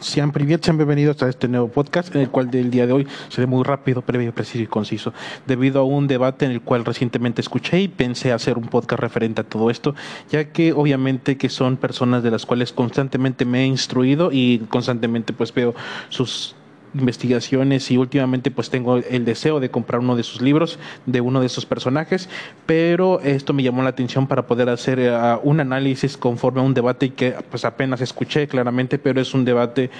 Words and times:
sean 0.00 0.32
priviet, 0.32 0.64
sean 0.64 0.76
bienvenidos 0.76 1.22
a 1.22 1.28
este 1.28 1.48
nuevo 1.48 1.68
podcast, 1.68 2.14
en 2.14 2.22
el 2.22 2.30
cual 2.30 2.50
del 2.50 2.70
día 2.70 2.86
de 2.86 2.92
hoy 2.92 3.06
seré 3.28 3.46
muy 3.46 3.64
rápido, 3.64 4.02
previo, 4.02 4.32
preciso 4.32 4.62
y 4.62 4.66
conciso, 4.66 5.12
debido 5.46 5.80
a 5.80 5.84
un 5.84 6.06
debate 6.06 6.44
en 6.44 6.52
el 6.52 6.60
cual 6.60 6.84
recientemente 6.84 7.40
escuché 7.40 7.80
y 7.80 7.88
pensé 7.88 8.32
hacer 8.32 8.58
un 8.58 8.68
podcast 8.68 9.00
referente 9.00 9.40
a 9.40 9.44
todo 9.44 9.70
esto, 9.70 9.94
ya 10.30 10.44
que 10.52 10.72
obviamente 10.72 11.36
que 11.36 11.48
son 11.48 11.76
personas 11.76 12.22
de 12.22 12.30
las 12.30 12.46
cuales 12.46 12.72
constantemente 12.72 13.44
me 13.44 13.62
he 13.62 13.66
instruido 13.66 14.30
y 14.32 14.58
constantemente 14.68 15.32
pues 15.32 15.52
veo 15.52 15.74
sus 16.08 16.54
investigaciones 16.94 17.90
y 17.90 17.98
últimamente 17.98 18.50
pues 18.50 18.70
tengo 18.70 18.96
el 18.96 19.24
deseo 19.24 19.60
de 19.60 19.70
comprar 19.70 20.00
uno 20.00 20.16
de 20.16 20.22
sus 20.22 20.40
libros 20.40 20.78
de 21.06 21.20
uno 21.20 21.40
de 21.40 21.46
esos 21.46 21.66
personajes, 21.66 22.28
pero 22.66 23.20
esto 23.20 23.52
me 23.52 23.62
llamó 23.62 23.82
la 23.82 23.90
atención 23.90 24.26
para 24.26 24.46
poder 24.46 24.68
hacer 24.68 24.98
uh, 24.98 25.40
un 25.42 25.60
análisis 25.60 26.16
conforme 26.16 26.60
a 26.60 26.64
un 26.64 26.74
debate 26.74 27.10
que 27.10 27.34
pues 27.50 27.64
apenas 27.64 28.00
escuché 28.00 28.48
claramente, 28.48 28.98
pero 28.98 29.20
es 29.20 29.34
un 29.34 29.44
debate 29.44 29.90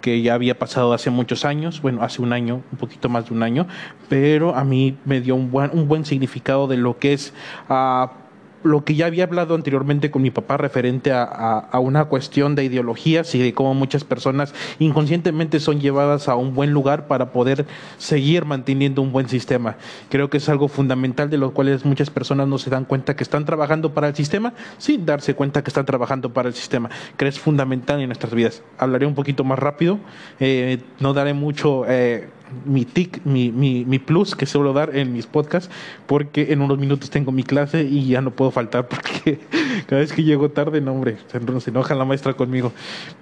que 0.00 0.20
ya 0.20 0.34
había 0.34 0.58
pasado 0.58 0.92
hace 0.92 1.08
muchos 1.08 1.46
años, 1.46 1.80
bueno, 1.80 2.02
hace 2.02 2.20
un 2.20 2.34
año, 2.34 2.60
un 2.72 2.78
poquito 2.78 3.08
más 3.08 3.26
de 3.28 3.34
un 3.34 3.42
año, 3.42 3.66
pero 4.10 4.54
a 4.54 4.62
mí 4.62 4.98
me 5.06 5.22
dio 5.22 5.34
un 5.34 5.50
buen, 5.50 5.70
un 5.72 5.88
buen 5.88 6.04
significado 6.04 6.66
de 6.66 6.76
lo 6.76 6.98
que 6.98 7.14
es 7.14 7.32
uh, 7.70 8.06
lo 8.64 8.84
que 8.84 8.94
ya 8.94 9.06
había 9.06 9.24
hablado 9.24 9.54
anteriormente 9.54 10.10
con 10.10 10.22
mi 10.22 10.30
papá 10.30 10.56
referente 10.56 11.12
a, 11.12 11.68
una 11.78 12.06
cuestión 12.06 12.54
de 12.54 12.64
ideologías 12.64 13.34
y 13.34 13.38
de 13.38 13.52
cómo 13.52 13.74
muchas 13.74 14.04
personas 14.04 14.54
inconscientemente 14.78 15.60
son 15.60 15.80
llevadas 15.80 16.28
a 16.28 16.34
un 16.34 16.54
buen 16.54 16.72
lugar 16.72 17.06
para 17.06 17.30
poder 17.30 17.66
seguir 17.98 18.46
manteniendo 18.46 19.02
un 19.02 19.12
buen 19.12 19.28
sistema. 19.28 19.76
Creo 20.08 20.30
que 20.30 20.38
es 20.38 20.48
algo 20.48 20.68
fundamental 20.68 21.28
de 21.30 21.38
lo 21.38 21.52
cual 21.52 21.78
muchas 21.84 22.10
personas 22.10 22.48
no 22.48 22.58
se 22.58 22.70
dan 22.70 22.84
cuenta 22.84 23.16
que 23.16 23.22
están 23.22 23.44
trabajando 23.44 23.92
para 23.92 24.08
el 24.08 24.14
sistema 24.14 24.54
sin 24.78 25.04
darse 25.04 25.34
cuenta 25.34 25.62
que 25.62 25.68
están 25.68 25.84
trabajando 25.84 26.32
para 26.32 26.48
el 26.48 26.54
sistema, 26.54 26.90
que 27.16 27.28
es 27.28 27.38
fundamental 27.38 28.00
en 28.00 28.08
nuestras 28.08 28.32
vidas. 28.32 28.62
Hablaré 28.78 29.06
un 29.06 29.14
poquito 29.14 29.44
más 29.44 29.58
rápido, 29.58 29.98
eh, 30.40 30.78
no 31.00 31.12
daré 31.12 31.34
mucho... 31.34 31.84
Eh, 31.86 32.28
mi 32.64 32.84
tic, 32.84 33.24
mi, 33.24 33.50
mi, 33.50 33.84
mi, 33.84 33.98
plus 33.98 34.34
que 34.34 34.46
suelo 34.46 34.72
dar 34.72 34.96
en 34.96 35.12
mis 35.12 35.26
podcasts, 35.26 35.70
porque 36.06 36.52
en 36.52 36.60
unos 36.60 36.78
minutos 36.78 37.10
tengo 37.10 37.32
mi 37.32 37.42
clase 37.42 37.82
y 37.82 38.06
ya 38.08 38.20
no 38.20 38.30
puedo 38.30 38.50
faltar 38.50 38.88
porque 38.88 39.40
cada 39.86 40.00
vez 40.00 40.12
que 40.12 40.22
llego 40.22 40.50
tarde, 40.50 40.80
no 40.80 40.92
hombre, 40.92 41.16
se 41.28 41.70
enoja 41.70 41.94
la 41.94 42.04
maestra 42.04 42.34
conmigo. 42.34 42.72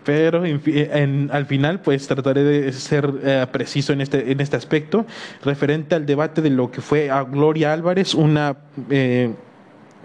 Pero 0.04 0.44
en, 0.44 1.30
al 1.32 1.46
final, 1.46 1.80
pues 1.80 2.06
trataré 2.06 2.42
de 2.42 2.72
ser 2.72 3.12
eh, 3.22 3.46
preciso 3.52 3.92
en 3.92 4.00
este, 4.00 4.32
en 4.32 4.40
este 4.40 4.56
aspecto, 4.56 5.06
referente 5.44 5.94
al 5.94 6.06
debate 6.06 6.42
de 6.42 6.50
lo 6.50 6.70
que 6.70 6.80
fue 6.80 7.10
a 7.10 7.22
Gloria 7.22 7.72
Álvarez, 7.72 8.14
una... 8.14 8.56
Eh, 8.90 9.32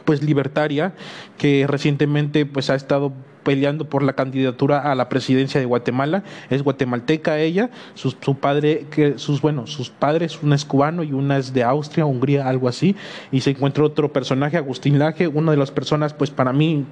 pues 0.06 0.24
libertaria 0.24 0.94
que 1.38 1.66
recientemente 1.68 2.46
pues 2.46 2.70
ha 2.70 2.76
estado 2.76 3.12
peleando 3.48 3.88
por 3.88 4.04
la 4.04 4.12
candidatura 4.12 4.92
a 4.92 4.94
la 4.94 5.08
presidencia 5.08 5.58
de 5.58 5.66
Guatemala, 5.66 6.22
es 6.50 6.64
guatemalteca 6.64 7.40
ella, 7.40 7.70
su, 7.94 8.14
padre, 8.36 8.88
que 8.92 9.18
sus, 9.18 9.40
bueno, 9.40 9.68
sus 9.68 9.90
padres, 9.90 10.44
una 10.44 10.54
es 10.54 10.66
cubano 10.66 11.02
y 11.02 11.14
una 11.14 11.38
es 11.38 11.54
de 11.54 11.64
Austria, 11.64 12.06
Hungría, 12.06 12.50
algo 12.50 12.68
así, 12.68 12.98
y 13.32 13.40
se 13.40 13.52
encuentra 13.52 13.86
otro 13.86 14.12
personaje, 14.12 14.58
Agustín 14.58 15.00
Laje, 15.00 15.30
una 15.30 15.52
de 15.52 15.58
las 15.58 15.72
personas, 15.72 16.14
pues 16.14 16.30
para 16.30 16.52
mí, 16.52 16.84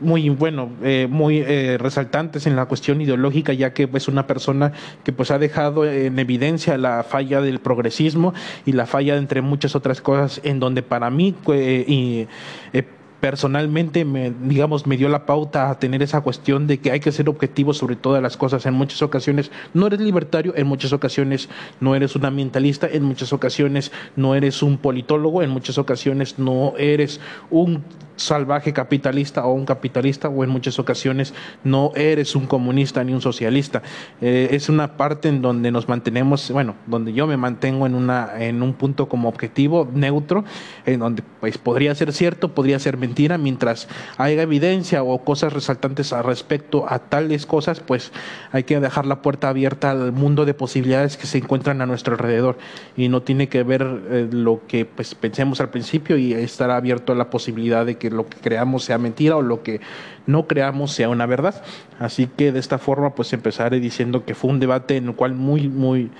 muy 0.00 0.30
bueno, 0.30 0.70
eh, 0.82 1.06
muy 1.10 1.44
eh, 1.46 1.76
resaltantes 1.78 2.46
en 2.46 2.56
la 2.56 2.64
cuestión 2.64 3.02
ideológica, 3.02 3.52
ya 3.52 3.74
que 3.74 3.82
es 3.82 3.88
pues, 3.90 4.08
una 4.08 4.26
persona 4.26 4.72
que 5.04 5.12
pues 5.12 5.30
ha 5.30 5.38
dejado 5.38 5.84
en 5.84 6.18
evidencia 6.18 6.78
la 6.78 7.02
falla 7.02 7.42
del 7.42 7.60
progresismo 7.60 8.32
y 8.64 8.72
la 8.72 8.86
falla 8.86 9.18
entre 9.18 9.42
muchas 9.42 9.76
otras 9.76 10.00
cosas 10.00 10.40
en 10.44 10.60
donde 10.60 10.82
para 10.82 11.10
mí 11.10 11.34
eh, 11.52 12.26
eh, 12.72 12.84
personalmente 13.22 14.04
me, 14.04 14.32
digamos, 14.32 14.84
me 14.88 14.96
dio 14.96 15.08
la 15.08 15.26
pauta 15.26 15.70
a 15.70 15.78
tener 15.78 16.02
esa 16.02 16.22
cuestión 16.22 16.66
de 16.66 16.78
que 16.78 16.90
hay 16.90 16.98
que 16.98 17.12
ser 17.12 17.28
objetivo 17.28 17.72
sobre 17.72 17.94
todas 17.94 18.20
las 18.20 18.36
cosas. 18.36 18.66
En 18.66 18.74
muchas 18.74 19.00
ocasiones 19.00 19.52
no 19.74 19.86
eres 19.86 20.00
libertario, 20.00 20.54
en 20.56 20.66
muchas 20.66 20.92
ocasiones 20.92 21.48
no 21.78 21.94
eres 21.94 22.16
un 22.16 22.24
ambientalista, 22.24 22.88
en 22.90 23.04
muchas 23.04 23.32
ocasiones 23.32 23.92
no 24.16 24.34
eres 24.34 24.60
un 24.64 24.76
politólogo, 24.76 25.40
en 25.44 25.50
muchas 25.50 25.78
ocasiones 25.78 26.40
no 26.40 26.74
eres 26.76 27.20
un 27.48 27.84
salvaje 28.22 28.72
capitalista 28.72 29.44
o 29.44 29.52
un 29.52 29.64
capitalista 29.64 30.28
o 30.28 30.44
en 30.44 30.50
muchas 30.50 30.78
ocasiones 30.78 31.34
no 31.64 31.92
eres 31.94 32.34
un 32.36 32.46
comunista 32.46 33.04
ni 33.04 33.12
un 33.12 33.20
socialista. 33.20 33.82
Eh, 34.20 34.48
es 34.52 34.68
una 34.68 34.96
parte 34.96 35.28
en 35.28 35.42
donde 35.42 35.70
nos 35.70 35.88
mantenemos, 35.88 36.50
bueno, 36.50 36.76
donde 36.86 37.12
yo 37.12 37.26
me 37.26 37.36
mantengo 37.36 37.86
en, 37.86 37.94
una, 37.94 38.30
en 38.38 38.62
un 38.62 38.74
punto 38.74 39.08
como 39.08 39.28
objetivo 39.28 39.88
neutro, 39.92 40.44
en 40.86 41.00
donde 41.00 41.22
pues 41.40 41.58
podría 41.58 41.94
ser 41.94 42.12
cierto, 42.12 42.54
podría 42.54 42.78
ser 42.78 42.96
mentira, 42.96 43.38
mientras 43.38 43.88
haya 44.16 44.42
evidencia 44.42 45.02
o 45.02 45.24
cosas 45.24 45.52
resaltantes 45.52 46.12
al 46.12 46.24
respecto 46.24 46.86
a 46.88 46.98
tales 46.98 47.46
cosas, 47.46 47.80
pues 47.80 48.12
hay 48.52 48.64
que 48.64 48.80
dejar 48.80 49.06
la 49.06 49.22
puerta 49.22 49.48
abierta 49.48 49.90
al 49.90 50.12
mundo 50.12 50.44
de 50.44 50.54
posibilidades 50.54 51.16
que 51.16 51.26
se 51.26 51.38
encuentran 51.38 51.80
a 51.80 51.86
nuestro 51.86 52.14
alrededor 52.14 52.58
y 52.96 53.08
no 53.08 53.22
tiene 53.22 53.48
que 53.48 53.62
ver 53.62 53.82
eh, 54.10 54.28
lo 54.30 54.62
que 54.66 54.84
pues 54.84 55.14
pensemos 55.14 55.60
al 55.60 55.70
principio 55.70 56.16
y 56.16 56.32
estar 56.32 56.70
abierto 56.70 57.12
a 57.12 57.16
la 57.16 57.30
posibilidad 57.30 57.86
de 57.86 57.96
que 57.96 58.10
lo 58.12 58.28
que 58.28 58.38
creamos 58.38 58.84
sea 58.84 58.98
mentira 58.98 59.36
o 59.36 59.42
lo 59.42 59.62
que 59.62 59.80
no 60.26 60.46
creamos 60.46 60.92
sea 60.92 61.08
una 61.08 61.26
verdad. 61.26 61.62
Así 61.98 62.26
que 62.26 62.52
de 62.52 62.60
esta 62.60 62.78
forma 62.78 63.14
pues 63.14 63.32
empezaré 63.32 63.80
diciendo 63.80 64.24
que 64.24 64.34
fue 64.34 64.50
un 64.50 64.60
debate 64.60 64.96
en 64.96 65.08
el 65.08 65.14
cual 65.14 65.34
muy, 65.34 65.68
muy 65.68 66.10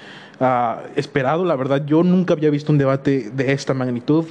uh, 0.41 0.81
esperado. 0.97 1.45
La 1.45 1.57
verdad 1.57 1.85
yo 1.87 2.03
nunca 2.03 2.35
había 2.35 2.51
visto 2.51 2.73
un 2.73 2.79
debate 2.79 3.31
de 3.31 3.53
esta 3.53 3.75
magnitud 3.75 4.27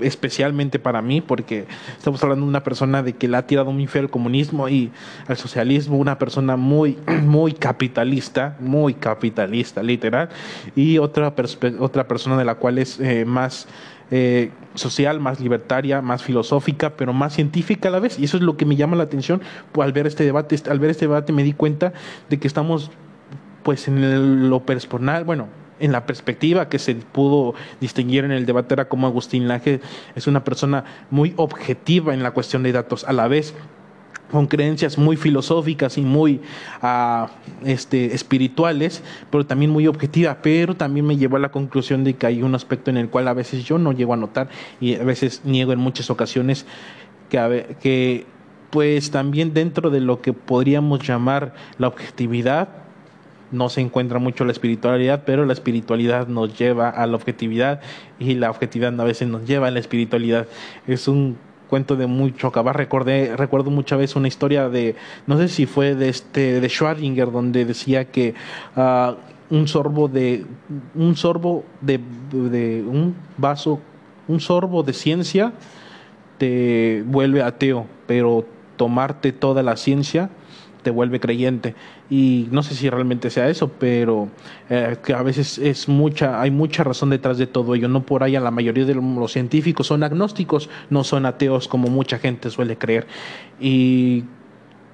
especialmente 0.00 0.78
para 0.78 1.02
mí, 1.02 1.20
porque 1.20 1.66
estamos 1.96 2.22
hablando 2.22 2.44
de 2.44 2.50
una 2.50 2.62
persona 2.62 3.02
de 3.02 3.14
que 3.14 3.28
le 3.28 3.36
ha 3.36 3.46
tirado 3.46 3.72
muy 3.72 3.86
feo 3.86 4.02
al 4.02 4.10
comunismo 4.10 4.68
y 4.68 4.90
al 5.26 5.36
socialismo, 5.36 5.96
una 5.96 6.18
persona 6.18 6.56
muy, 6.56 6.98
muy 7.22 7.52
capitalista, 7.52 8.56
muy 8.60 8.94
capitalista, 8.94 9.82
literal, 9.82 10.28
y 10.74 10.98
otra, 10.98 11.32
otra 11.78 12.08
persona 12.08 12.36
de 12.36 12.44
la 12.44 12.56
cual 12.56 12.78
es 12.78 13.00
eh, 13.00 13.24
más 13.24 13.66
eh, 14.10 14.50
social, 14.74 15.20
más 15.20 15.40
libertaria, 15.40 16.02
más 16.02 16.22
filosófica, 16.22 16.96
pero 16.96 17.12
más 17.12 17.34
científica 17.34 17.88
a 17.88 17.92
la 17.92 18.00
vez. 18.00 18.18
Y 18.18 18.24
eso 18.24 18.36
es 18.36 18.42
lo 18.42 18.56
que 18.56 18.64
me 18.64 18.76
llama 18.76 18.96
la 18.96 19.04
atención 19.04 19.40
pues, 19.72 19.86
al 19.86 19.92
ver 19.92 20.06
este 20.06 20.24
debate. 20.24 20.56
Al 20.70 20.78
ver 20.78 20.90
este 20.90 21.06
debate 21.06 21.32
me 21.32 21.42
di 21.42 21.52
cuenta 21.52 21.92
de 22.28 22.38
que 22.38 22.46
estamos 22.46 22.90
pues 23.62 23.88
en 23.88 24.48
lo 24.48 24.60
personal, 24.60 25.24
bueno, 25.24 25.48
en 25.80 25.92
la 25.92 26.06
perspectiva 26.06 26.68
que 26.68 26.78
se 26.78 26.94
pudo 26.94 27.54
distinguir 27.80 28.24
en 28.24 28.32
el 28.32 28.46
debate 28.46 28.74
era 28.74 28.88
como 28.88 29.06
Agustín 29.06 29.48
Laje 29.48 29.80
es 30.14 30.26
una 30.26 30.44
persona 30.44 30.84
muy 31.10 31.34
objetiva 31.36 32.14
en 32.14 32.22
la 32.22 32.30
cuestión 32.30 32.62
de 32.62 32.72
datos, 32.72 33.04
a 33.04 33.12
la 33.12 33.28
vez 33.28 33.54
con 34.30 34.46
creencias 34.46 34.98
muy 34.98 35.16
filosóficas 35.16 35.98
y 35.98 36.02
muy 36.02 36.40
uh, 36.82 37.26
este, 37.64 38.14
espirituales, 38.14 39.02
pero 39.30 39.46
también 39.46 39.70
muy 39.70 39.86
objetiva, 39.86 40.38
pero 40.42 40.74
también 40.74 41.06
me 41.06 41.16
llevó 41.16 41.36
a 41.36 41.40
la 41.40 41.50
conclusión 41.50 42.04
de 42.04 42.14
que 42.14 42.26
hay 42.26 42.42
un 42.42 42.54
aspecto 42.54 42.90
en 42.90 42.96
el 42.96 43.08
cual 43.08 43.28
a 43.28 43.34
veces 43.34 43.64
yo 43.64 43.78
no 43.78 43.92
llego 43.92 44.14
a 44.14 44.16
notar 44.16 44.48
y 44.80 44.94
a 44.94 45.04
veces 45.04 45.42
niego 45.44 45.72
en 45.72 45.78
muchas 45.78 46.10
ocasiones 46.10 46.66
que, 47.28 47.76
que 47.80 48.26
pues 48.70 49.10
también 49.10 49.54
dentro 49.54 49.90
de 49.90 50.00
lo 50.00 50.20
que 50.20 50.32
podríamos 50.32 51.06
llamar 51.06 51.54
la 51.78 51.88
objetividad, 51.88 52.68
no 53.52 53.68
se 53.68 53.80
encuentra 53.80 54.18
mucho 54.18 54.44
la 54.44 54.52
espiritualidad, 54.52 55.22
pero 55.24 55.44
la 55.44 55.52
espiritualidad 55.52 56.26
nos 56.26 56.58
lleva 56.58 56.90
a 56.90 57.06
la 57.06 57.16
objetividad 57.16 57.80
y 58.18 58.34
la 58.34 58.50
objetividad 58.50 59.00
a 59.00 59.04
veces 59.04 59.28
nos 59.28 59.46
lleva 59.46 59.68
a 59.68 59.70
la 59.70 59.78
espiritualidad. 59.78 60.48
Es 60.86 61.06
un 61.06 61.38
cuento 61.68 61.96
de 61.96 62.06
mucho 62.06 62.48
acabar. 62.48 62.76
Recordé, 62.76 63.36
recuerdo 63.36 63.70
muchas 63.70 63.98
veces 63.98 64.16
una 64.16 64.28
historia 64.28 64.68
de, 64.68 64.96
no 65.26 65.38
sé 65.38 65.48
si 65.48 65.66
fue 65.66 65.94
de 65.94 66.08
este, 66.08 66.60
de 66.60 66.68
Schrödinger, 66.68 67.30
donde 67.30 67.64
decía 67.64 68.06
que 68.06 68.34
uh, 68.76 69.14
un 69.54 69.68
sorbo 69.68 70.08
de, 70.08 70.44
un 70.94 71.16
sorbo 71.16 71.64
de, 71.80 72.00
de 72.30 72.82
un 72.82 73.14
vaso, 73.36 73.80
un 74.28 74.40
sorbo 74.40 74.82
de 74.82 74.92
ciencia 74.92 75.52
te 76.38 77.02
vuelve 77.06 77.42
ateo, 77.42 77.86
pero 78.06 78.44
tomarte 78.76 79.32
toda 79.32 79.62
la 79.62 79.76
ciencia 79.76 80.30
te 80.86 80.92
vuelve 80.92 81.18
creyente 81.18 81.74
y 82.08 82.46
no 82.52 82.62
sé 82.62 82.76
si 82.76 82.88
realmente 82.88 83.28
sea 83.30 83.48
eso, 83.48 83.72
pero 83.76 84.28
eh, 84.70 84.96
que 85.04 85.14
a 85.14 85.22
veces 85.24 85.58
es 85.58 85.88
mucha, 85.88 86.40
hay 86.40 86.52
mucha 86.52 86.84
razón 86.84 87.10
detrás 87.10 87.38
de 87.38 87.48
todo 87.48 87.74
ello. 87.74 87.88
No 87.88 88.04
por 88.04 88.22
ahí 88.22 88.34
la 88.34 88.52
mayoría 88.52 88.84
de 88.84 88.94
los 88.94 89.32
científicos 89.32 89.88
son 89.88 90.04
agnósticos, 90.04 90.70
no 90.88 91.02
son 91.02 91.26
ateos 91.26 91.66
como 91.66 91.88
mucha 91.88 92.20
gente 92.20 92.50
suele 92.50 92.78
creer. 92.78 93.08
Y 93.58 94.22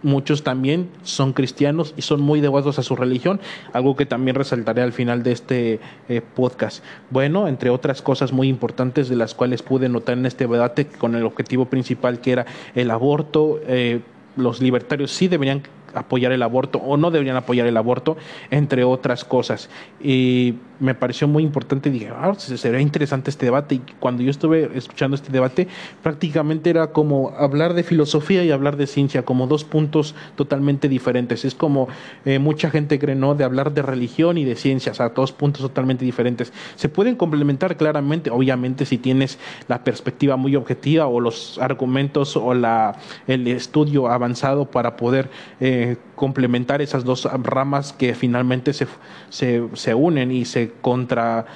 muchos 0.03 0.43
también 0.43 0.89
son 1.03 1.35
cristianos 1.35 1.93
y 1.95 2.01
son 2.01 2.23
muy 2.23 2.41
devotos 2.41 2.79
a 2.79 2.83
su 2.83 2.97
religión, 2.97 3.39
algo 3.75 3.95
que 3.95 4.07
también 4.07 4.35
resaltaré 4.35 4.81
al 4.81 4.95
final 4.95 5.23
de 5.23 5.33
este 5.33 5.79
eh, 6.09 6.23
podcast. 6.23 6.83
Bueno, 7.11 7.49
entre 7.49 7.69
otras 7.69 8.01
cosas 8.01 8.33
muy 8.33 8.49
importantes 8.49 9.11
de 9.11 9.17
las 9.17 9.35
cuales 9.35 9.61
pude 9.61 9.91
notar 9.91 10.17
en 10.17 10.25
este 10.25 10.47
debate 10.47 10.87
con 10.87 11.17
el 11.17 11.27
objetivo 11.27 11.67
principal 11.67 12.23
que 12.23 12.33
era 12.33 12.47
el 12.75 12.91
aborto, 12.91 13.61
eh, 13.67 14.01
los 14.37 14.61
libertarios 14.61 15.11
sí 15.11 15.29
deberían 15.29 15.63
apoyar 15.95 16.33
el 16.33 16.43
aborto 16.43 16.79
o 16.79 16.97
no 16.97 17.11
deberían 17.11 17.37
apoyar 17.37 17.67
el 17.67 17.77
aborto, 17.77 18.17
entre 18.51 18.85
otras 18.85 19.25
cosas. 19.25 19.69
Y 20.03 20.55
me 20.83 20.95
pareció 20.95 21.29
muy 21.29 21.45
importante, 21.45 21.91
dije, 21.91 22.09
ah, 22.09 22.35
sería 22.37 22.81
interesante 22.81 23.31
este 23.31 23.47
debate. 23.47 23.77
Y 23.77 23.83
cuando 24.01 24.23
yo 24.23 24.31
estuve 24.31 24.71
escuchando 24.75 25.15
este 25.15 25.31
debate, 25.31 25.69
prácticamente 26.03 26.71
era 26.71 26.89
como 26.89 27.31
hablar 27.39 27.75
de 27.75 27.85
filosofía 27.85 28.45
y 28.45 28.51
hablar 28.51 28.77
de 28.77 28.87
ciencia, 28.87 29.25
como 29.25 29.47
dos 29.47 29.65
puntos 29.65 30.15
totalmente 30.35 30.89
diferentes. 30.89 31.45
Es 31.45 31.55
como 31.55 31.89
eh, 32.25 32.39
mucha 32.39 32.71
gente 32.71 32.99
cree, 32.99 33.15
¿no? 33.15 33.35
De 33.35 33.45
hablar 33.45 33.73
de 33.73 33.83
religión 33.83 34.39
y 34.39 34.45
de 34.45 34.57
ciencia, 34.57 34.93
o 34.93 34.95
sea, 34.95 35.11
dos 35.11 35.33
puntos 35.33 35.63
totalmente 35.63 36.05
diferentes. 36.05 36.53
Se 36.75 36.89
pueden 36.89 37.15
complementar 37.15 37.77
claramente, 37.77 38.31
obviamente, 38.31 38.85
si 38.85 38.99
tienes 38.99 39.39
la 39.69 39.85
perspectiva 39.85 40.37
muy 40.37 40.57
objetiva 40.57 41.07
o 41.07 41.21
los 41.21 41.59
argumentos 41.59 42.37
o 42.37 42.55
la, 42.55 42.97
el 43.27 43.47
estudio 43.47 44.09
avanzado 44.09 44.65
para 44.65 44.97
poder 44.97 45.31
eh, 45.61 45.82
complementar 46.15 46.83
esas 46.83 47.05
dos 47.05 47.29
ramas 47.43 47.93
que 47.93 48.15
finalmente 48.15 48.73
se, 48.73 48.87
se, 49.31 49.69
se 49.75 49.95
unen 49.95 50.31
y 50.31 50.45
se 50.45 50.73
contra 50.81 51.47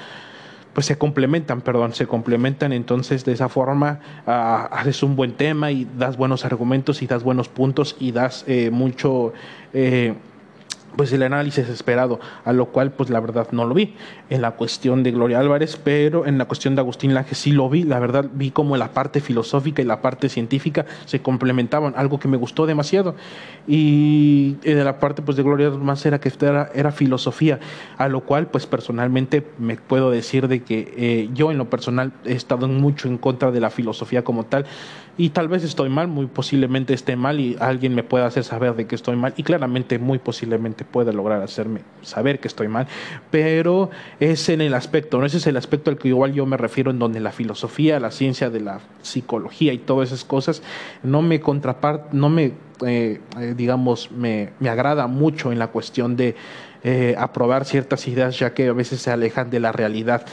pues 0.76 0.84
se 0.84 0.98
complementan, 0.98 1.62
perdón, 1.62 1.94
se 1.94 2.06
complementan, 2.06 2.70
entonces 2.74 3.24
de 3.24 3.32
esa 3.32 3.48
forma 3.48 3.98
uh, 4.26 4.74
haces 4.74 5.02
un 5.02 5.16
buen 5.16 5.32
tema 5.32 5.70
y 5.70 5.88
das 5.96 6.18
buenos 6.18 6.44
argumentos 6.44 7.00
y 7.00 7.06
das 7.06 7.22
buenos 7.22 7.48
puntos 7.48 7.96
y 7.98 8.12
das 8.12 8.44
eh, 8.46 8.68
mucho 8.70 9.32
eh, 9.72 10.12
pues 10.96 11.12
el 11.12 11.22
análisis 11.22 11.68
esperado, 11.68 12.20
a 12.44 12.52
lo 12.52 12.66
cual 12.66 12.92
pues 12.92 13.10
la 13.10 13.20
verdad 13.20 13.48
no 13.52 13.64
lo 13.64 13.74
vi. 13.74 13.94
En 14.30 14.42
la 14.42 14.52
cuestión 14.52 15.02
de 15.02 15.12
Gloria 15.12 15.38
Álvarez, 15.38 15.78
pero 15.82 16.26
en 16.26 16.38
la 16.38 16.46
cuestión 16.46 16.74
de 16.74 16.80
Agustín 16.80 17.14
Laje 17.14 17.34
sí 17.34 17.52
lo 17.52 17.68
vi, 17.68 17.84
la 17.84 17.98
verdad 17.98 18.26
vi 18.32 18.50
como 18.50 18.76
la 18.76 18.92
parte 18.92 19.20
filosófica 19.20 19.82
y 19.82 19.84
la 19.84 20.02
parte 20.02 20.28
científica 20.28 20.86
se 21.04 21.20
complementaban, 21.22 21.94
algo 21.96 22.18
que 22.18 22.28
me 22.28 22.36
gustó 22.36 22.66
demasiado. 22.66 23.14
Y 23.66 24.54
de 24.62 24.84
la 24.84 24.98
parte 24.98 25.22
pues 25.22 25.36
de 25.36 25.42
Gloria 25.42 25.70
más 25.70 26.04
era 26.06 26.20
que 26.20 26.32
era, 26.40 26.70
era 26.74 26.92
filosofía, 26.92 27.60
a 27.98 28.08
lo 28.08 28.20
cual 28.20 28.48
pues 28.48 28.66
personalmente 28.66 29.46
me 29.58 29.76
puedo 29.76 30.10
decir 30.10 30.48
de 30.48 30.62
que 30.62 30.92
eh, 30.96 31.28
yo 31.34 31.50
en 31.50 31.58
lo 31.58 31.70
personal 31.70 32.12
he 32.24 32.32
estado 32.32 32.68
mucho 32.68 33.08
en 33.08 33.18
contra 33.18 33.50
de 33.50 33.60
la 33.60 33.70
filosofía 33.70 34.24
como 34.24 34.44
tal, 34.44 34.66
y 35.18 35.30
tal 35.30 35.48
vez 35.48 35.64
estoy 35.64 35.88
mal, 35.88 36.08
muy 36.08 36.26
posiblemente 36.26 36.92
esté 36.94 37.16
mal 37.16 37.40
y 37.40 37.56
alguien 37.58 37.94
me 37.94 38.02
pueda 38.02 38.26
hacer 38.26 38.44
saber 38.44 38.74
de 38.74 38.86
que 38.86 38.94
estoy 38.94 39.16
mal 39.16 39.32
y 39.36 39.42
claramente 39.42 39.98
muy 39.98 40.18
posiblemente 40.18 40.84
pueda 40.84 41.12
lograr 41.12 41.42
hacerme 41.42 41.80
saber 42.02 42.38
que 42.38 42.48
estoy 42.48 42.68
mal, 42.68 42.86
pero 43.30 43.90
es 44.20 44.48
en 44.48 44.60
el 44.60 44.74
aspecto, 44.74 45.18
¿no? 45.18 45.26
ese 45.26 45.38
es 45.38 45.46
el 45.46 45.56
aspecto 45.56 45.90
al 45.90 45.98
que 45.98 46.08
igual 46.08 46.32
yo 46.32 46.44
me 46.46 46.56
refiero 46.56 46.90
en 46.90 46.98
donde 46.98 47.20
la 47.20 47.32
filosofía, 47.32 47.98
la 48.00 48.10
ciencia 48.10 48.50
de 48.50 48.60
la 48.60 48.80
psicología 49.02 49.72
y 49.72 49.78
todas 49.78 50.10
esas 50.10 50.24
cosas 50.24 50.62
no 51.02 51.22
me 51.22 51.40
contrapart, 51.40 52.12
no 52.12 52.28
me 52.28 52.52
eh, 52.84 53.20
eh, 53.40 53.54
digamos 53.56 54.10
me, 54.12 54.50
me 54.60 54.68
agrada 54.68 55.06
mucho 55.06 55.50
en 55.50 55.58
la 55.58 55.68
cuestión 55.68 56.14
de 56.14 56.36
eh, 56.88 57.16
aprobar 57.18 57.64
ciertas 57.64 58.06
ideas 58.06 58.38
ya 58.38 58.54
que 58.54 58.68
a 58.68 58.72
veces 58.72 59.00
se 59.00 59.10
alejan 59.10 59.50
de 59.50 59.58
la 59.58 59.72
realidad, 59.72 60.24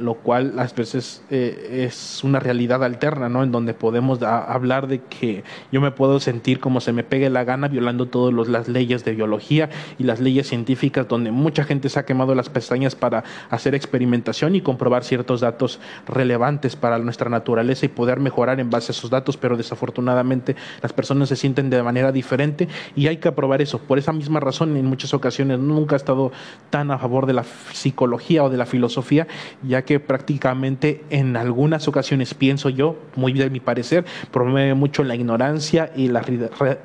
lo 0.00 0.14
cual 0.14 0.58
a 0.58 0.64
veces 0.64 1.22
eh, 1.30 1.84
es 1.86 2.22
una 2.22 2.40
realidad 2.40 2.84
alterna, 2.84 3.28
¿no? 3.28 3.42
En 3.42 3.52
donde 3.52 3.72
podemos 3.72 4.22
hablar 4.22 4.86
de 4.86 5.00
que 5.00 5.44
yo 5.72 5.80
me 5.80 5.90
puedo 5.90 6.20
sentir 6.20 6.60
como 6.60 6.80
se 6.80 6.92
me 6.92 7.04
pegue 7.04 7.30
la 7.30 7.44
gana 7.44 7.68
violando 7.68 8.06
todas 8.06 8.48
las 8.48 8.68
leyes 8.68 9.04
de 9.04 9.14
biología 9.14 9.70
y 9.98 10.04
las 10.04 10.20
leyes 10.20 10.48
científicas 10.48 11.08
donde 11.08 11.30
mucha 11.30 11.64
gente 11.64 11.88
se 11.88 11.98
ha 11.98 12.04
quemado 12.04 12.34
las 12.34 12.50
pestañas 12.50 12.94
para 12.94 13.24
hacer 13.50 13.74
experimentación 13.74 14.54
y 14.54 14.60
comprobar 14.60 15.04
ciertos 15.04 15.40
datos 15.40 15.80
relevantes 16.06 16.76
para 16.76 16.98
nuestra 16.98 17.30
naturaleza 17.30 17.86
y 17.86 17.88
poder 17.88 18.20
mejorar 18.20 18.60
en 18.60 18.70
base 18.70 18.92
a 18.92 18.94
esos 18.94 19.10
datos, 19.10 19.36
pero 19.36 19.56
desafortunadamente 19.56 20.56
las 20.82 20.92
personas 20.92 21.28
se 21.30 21.36
sienten 21.36 21.70
de 21.70 21.82
manera 21.82 22.12
diferente 22.12 22.68
y 22.94 23.06
hay 23.06 23.16
que 23.18 23.28
aprobar 23.28 23.62
eso. 23.62 23.78
Por 23.78 23.98
esa 23.98 24.12
misma 24.12 24.40
razón, 24.40 24.76
en 24.76 24.86
muchas 24.86 25.14
ocasiones 25.14 25.58
nunca 25.58 25.96
estado 25.96 26.32
tan 26.70 26.90
a 26.90 26.98
favor 26.98 27.26
de 27.26 27.32
la 27.32 27.44
psicología 27.44 28.44
o 28.44 28.50
de 28.50 28.56
la 28.56 28.66
filosofía, 28.66 29.26
ya 29.62 29.77
que 29.82 30.00
prácticamente 30.00 31.04
en 31.10 31.36
algunas 31.36 31.88
ocasiones, 31.88 32.34
pienso 32.34 32.68
yo, 32.68 32.96
muy 33.16 33.32
de 33.32 33.50
mi 33.50 33.60
parecer, 33.60 34.04
promueve 34.30 34.74
mucho 34.74 35.04
la 35.04 35.14
ignorancia 35.14 35.90
y 35.94 36.08
la 36.08 36.22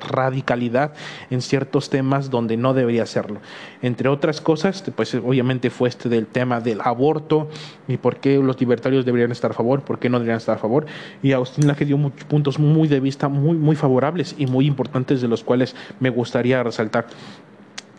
radicalidad 0.08 0.94
en 1.30 1.40
ciertos 1.40 1.90
temas 1.90 2.30
donde 2.30 2.56
no 2.56 2.74
debería 2.74 3.06
serlo. 3.06 3.40
Entre 3.82 4.08
otras 4.08 4.40
cosas, 4.40 4.82
pues 4.94 5.14
obviamente 5.14 5.70
fue 5.70 5.88
este 5.88 6.08
del 6.08 6.26
tema 6.26 6.60
del 6.60 6.80
aborto 6.80 7.48
y 7.88 7.96
por 7.96 8.16
qué 8.16 8.38
los 8.38 8.58
libertarios 8.60 9.04
deberían 9.04 9.32
estar 9.32 9.50
a 9.50 9.54
favor, 9.54 9.82
por 9.82 9.98
qué 9.98 10.08
no 10.08 10.18
deberían 10.18 10.38
estar 10.38 10.56
a 10.56 10.60
favor. 10.60 10.86
Y 11.22 11.32
Agustín 11.32 11.66
Laje 11.66 11.84
dio 11.84 11.96
muchos 11.96 12.24
puntos 12.24 12.58
muy 12.58 12.88
de 12.88 13.00
vista 13.00 13.28
muy, 13.28 13.56
muy 13.56 13.76
favorables 13.76 14.34
y 14.38 14.46
muy 14.46 14.66
importantes 14.66 15.20
de 15.20 15.28
los 15.28 15.44
cuales 15.44 15.74
me 16.00 16.10
gustaría 16.10 16.62
resaltar. 16.62 17.06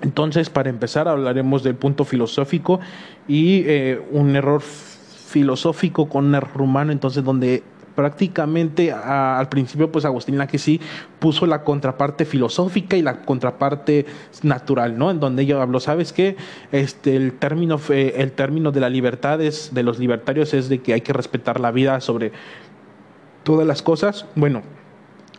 Entonces, 0.06 0.52
para 0.52 0.70
empezar, 0.70 1.08
hablaremos 1.08 1.64
del 1.64 1.74
punto 1.74 2.06
filosófico 2.06 2.80
y 3.28 3.64
eh, 3.66 4.00
un 4.12 4.36
error 4.36 4.62
filosófico 4.62 6.08
con 6.08 6.26
un 6.26 6.36
error 6.36 6.62
humano, 6.62 6.92
entonces 6.92 7.24
donde 7.24 7.64
prácticamente 7.96 8.92
al 8.92 9.50
principio 9.50 9.92
pues 9.92 10.06
Agustín 10.06 10.40
sí 10.58 10.80
puso 11.18 11.46
la 11.48 11.64
contraparte 11.64 12.26
filosófica 12.26 12.98
y 12.98 13.02
la 13.02 13.22
contraparte 13.22 14.06
natural, 14.44 14.98
¿no? 14.98 15.10
En 15.10 15.20
donde 15.20 15.44
ella 15.44 15.62
habló, 15.62 15.80
¿sabes 15.80 16.14
qué? 16.14 16.36
Este 16.72 17.16
el 17.16 17.34
término 17.34 17.80
el 17.90 18.32
término 18.34 18.72
de 18.72 18.82
la 18.82 18.90
libertad 18.90 19.42
es, 19.42 19.74
de 19.74 19.82
los 19.82 19.98
libertarios 19.98 20.54
es 20.54 20.70
de 20.70 20.82
que 20.82 20.94
hay 20.94 21.02
que 21.02 21.14
respetar 21.14 21.60
la 21.60 21.72
vida 21.72 22.00
sobre 22.02 22.32
todas 23.44 23.66
las 23.66 23.82
cosas. 23.82 24.26
Bueno, 24.36 24.62